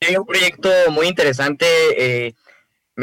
Hay 0.00 0.16
un 0.16 0.24
proyecto 0.24 0.70
muy 0.90 1.06
interesante. 1.06 1.66
Eh, 2.26 2.34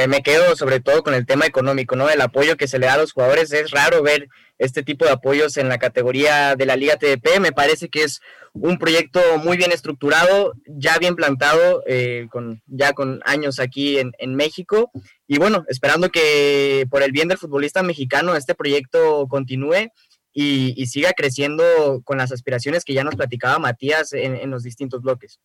me, 0.05 0.21
quedo 0.21 0.55
sobre 0.55 0.79
todo 0.79 1.01
con 1.01 1.15
el 1.15 1.25
tema 1.25 1.47
económico, 1.47 1.95
¿no? 1.95 2.09
El 2.09 2.21
apoyo 2.21 2.57
que 2.57 2.67
se 2.67 2.77
le 2.77 2.85
da 2.85 2.93
a 2.93 2.97
los 2.97 3.13
jugadores. 3.13 3.51
Es 3.51 3.71
raro 3.71 4.03
ver 4.03 4.29
este 4.59 4.83
tipo 4.83 5.05
de 5.05 5.11
apoyos 5.11 5.57
en 5.57 5.69
la 5.69 5.79
categoría 5.79 6.55
de 6.55 6.65
la 6.67 6.75
Liga 6.75 6.97
TDP. 6.97 7.39
Me 7.39 7.51
parece 7.51 7.89
que 7.89 8.03
es 8.03 8.21
un 8.53 8.77
proyecto 8.77 9.19
muy 9.43 9.57
bien 9.57 9.71
estructurado, 9.71 10.53
ya 10.67 10.99
bien 10.99 11.15
plantado, 11.15 11.83
eh, 11.87 12.27
con, 12.29 12.61
ya 12.67 12.93
con 12.93 13.21
años 13.25 13.59
aquí 13.59 13.97
en, 13.97 14.11
en, 14.19 14.35
México. 14.35 14.91
Y 15.27 15.39
bueno, 15.39 15.65
esperando 15.67 16.09
que 16.09 16.85
por 16.89 17.01
el 17.01 17.11
bien 17.11 17.27
del 17.27 17.37
futbolista 17.37 17.81
mexicano 17.81 18.35
este 18.35 18.55
proyecto 18.55 19.27
continúe 19.27 19.91
y, 20.33 20.73
y 20.75 20.87
siga 20.87 21.13
creciendo 21.13 22.01
con 22.03 22.19
las 22.19 22.31
aspiraciones 22.31 22.83
que 22.83 22.93
ya 22.93 23.03
nos 23.03 23.15
platicaba 23.15 23.57
Matías 23.57 24.13
en, 24.13 24.35
en 24.35 24.51
los 24.51 24.63
distintos 24.63 25.01
bloques. 25.01 25.39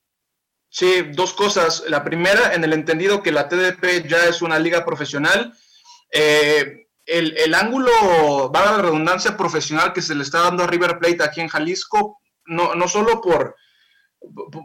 Sí, 0.75 1.03
dos 1.13 1.35
cosas. 1.35 1.85
La 1.87 2.03
primera, 2.03 2.55
en 2.55 2.65
el 2.65 2.73
entendido 2.73 3.23
que 3.23 3.31
la 3.31 3.47
TDP 3.47 4.09
ya 4.09 4.25
es 4.25 4.41
una 4.41 4.59
liga 4.59 4.87
profesional. 4.87 5.53
Eh, 6.11 6.87
el, 7.05 7.37
el, 7.37 7.53
ángulo, 7.53 8.51
va 8.51 8.61
a 8.61 8.77
la 8.77 8.83
redundancia 8.83 9.37
profesional 9.37 9.93
que 9.93 10.01
se 10.01 10.15
le 10.15 10.23
está 10.23 10.41
dando 10.41 10.65
a 10.65 10.67
River 10.67 10.99
Plate 10.99 11.23
aquí 11.23 11.43
en 11.43 11.49
Jalisco, 11.49 12.21
no, 12.47 12.75
no 12.75 12.89
solo 12.89 13.21
por, 13.21 13.55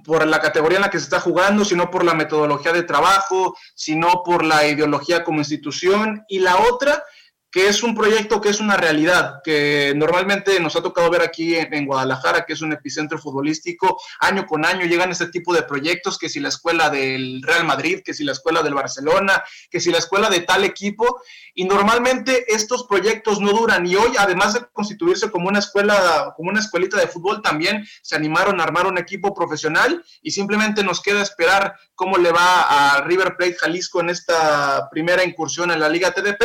por 0.05 0.25
la 0.25 0.39
categoría 0.39 0.77
en 0.77 0.83
la 0.83 0.89
que 0.89 0.97
se 0.97 1.03
está 1.03 1.19
jugando, 1.19 1.65
sino 1.65 1.91
por 1.91 2.05
la 2.05 2.13
metodología 2.13 2.71
de 2.71 2.83
trabajo, 2.83 3.57
sino 3.75 4.23
por 4.23 4.45
la 4.45 4.65
ideología 4.65 5.25
como 5.25 5.39
institución. 5.39 6.23
Y 6.29 6.39
la 6.39 6.55
otra, 6.55 7.03
que 7.49 7.67
es 7.67 7.81
un 7.81 7.95
proyecto 7.95 8.41
que 8.41 8.49
es 8.49 8.59
una 8.59 8.75
realidad, 8.75 9.41
que 9.43 9.93
normalmente 9.95 10.59
nos 10.59 10.75
ha 10.75 10.81
tocado 10.81 11.09
ver 11.09 11.21
aquí 11.21 11.55
en, 11.55 11.85
Guadalajara, 11.85 12.45
que 12.45 12.53
es 12.53 12.61
un 12.61 12.73
epicentro 12.73 13.17
futbolístico, 13.17 13.99
año 14.19 14.45
con 14.45 14.65
año 14.65 14.85
llegan 14.85 15.11
este 15.11 15.27
tipo 15.27 15.53
de 15.53 15.63
proyectos, 15.63 16.17
que 16.17 16.27
si 16.27 16.41
la 16.41 16.49
escuela 16.49 16.89
del 16.89 17.41
Real 17.41 17.65
Madrid, 17.65 18.01
que 18.03 18.13
si 18.13 18.25
la 18.25 18.33
escuela 18.33 18.63
del 18.63 18.73
Barcelona, 18.73 19.43
que 19.69 19.79
si 19.79 19.91
la 19.91 19.99
escuela 19.99 20.29
de 20.29 20.41
tal 20.41 20.65
equipo, 20.65 21.21
y 21.53 21.63
normalmente 21.63 22.53
estos 22.53 22.85
proyectos 22.85 23.39
no 23.39 23.51
duran, 23.51 23.87
y 23.87 23.95
hoy 23.95 24.11
además 24.19 24.53
de 24.53 24.65
constituirse 24.73 25.31
como 25.31 25.47
una 25.47 25.59
escuela, 25.59 26.33
como 26.35 26.49
una 26.49 26.59
escuelita 26.59 26.97
de 26.97 27.07
fútbol, 27.07 27.41
también 27.41 27.87
se 28.01 28.15
animaron 28.15 28.59
a 28.59 28.63
armar 28.63 28.87
un 28.87 28.97
equipo 28.97 29.33
profesional, 29.33 30.03
y 30.21 30.31
simplemente 30.31 30.83
nos 30.83 31.01
queda 31.01 31.21
esperar 31.21 31.75
cómo 31.95 32.17
le 32.17 32.31
va 32.31 32.97
a 32.97 33.01
River 33.01 33.37
Plate 33.37 33.55
Jalisco 33.55 34.01
en 34.01 34.09
esta 34.09 34.89
primera 34.91 35.23
incursión 35.23 35.71
en 35.71 35.79
la 35.79 35.87
Liga 35.87 36.11
TDP, 36.11 36.43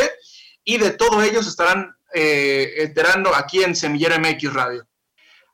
y 0.64 0.78
de 0.78 0.90
todo 0.90 1.22
ellos 1.22 1.46
estarán 1.46 1.96
eh, 2.14 2.74
enterando 2.78 3.34
aquí 3.34 3.62
en 3.62 3.74
Semillero 3.74 4.18
MX 4.18 4.52
Radio. 4.52 4.86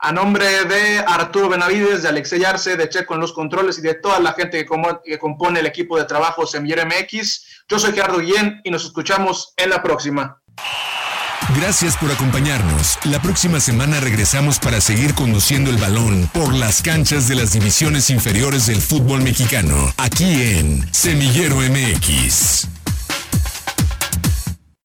A 0.00 0.12
nombre 0.12 0.64
de 0.64 1.00
Arturo 1.00 1.48
Benavides, 1.48 2.02
de 2.02 2.08
Alexey 2.08 2.44
Arce, 2.44 2.76
de 2.76 2.88
Checo 2.88 3.14
en 3.14 3.20
los 3.20 3.32
controles 3.32 3.78
y 3.78 3.82
de 3.82 3.94
toda 3.94 4.20
la 4.20 4.32
gente 4.32 4.64
que, 4.64 5.18
compone 5.18 5.60
el 5.60 5.66
equipo 5.66 5.98
de 5.98 6.04
trabajo 6.04 6.46
Semillero 6.46 6.86
MX, 6.86 7.64
yo 7.68 7.78
soy 7.78 7.92
Gerardo 7.92 8.18
Guillén 8.18 8.60
y 8.62 8.70
nos 8.70 8.84
escuchamos 8.84 9.54
en 9.56 9.70
la 9.70 9.82
próxima. 9.82 10.40
Gracias 11.56 11.96
por 11.96 12.12
acompañarnos. 12.12 12.98
La 13.04 13.20
próxima 13.20 13.58
semana 13.58 13.98
regresamos 14.00 14.60
para 14.60 14.80
seguir 14.80 15.14
conduciendo 15.14 15.70
el 15.70 15.78
balón 15.78 16.30
por 16.32 16.54
las 16.54 16.82
canchas 16.82 17.26
de 17.26 17.34
las 17.34 17.52
divisiones 17.52 18.10
inferiores 18.10 18.66
del 18.66 18.80
fútbol 18.80 19.22
mexicano, 19.22 19.92
aquí 19.96 20.42
en 20.42 20.94
Semillero 20.94 21.56
MX. 21.56 22.77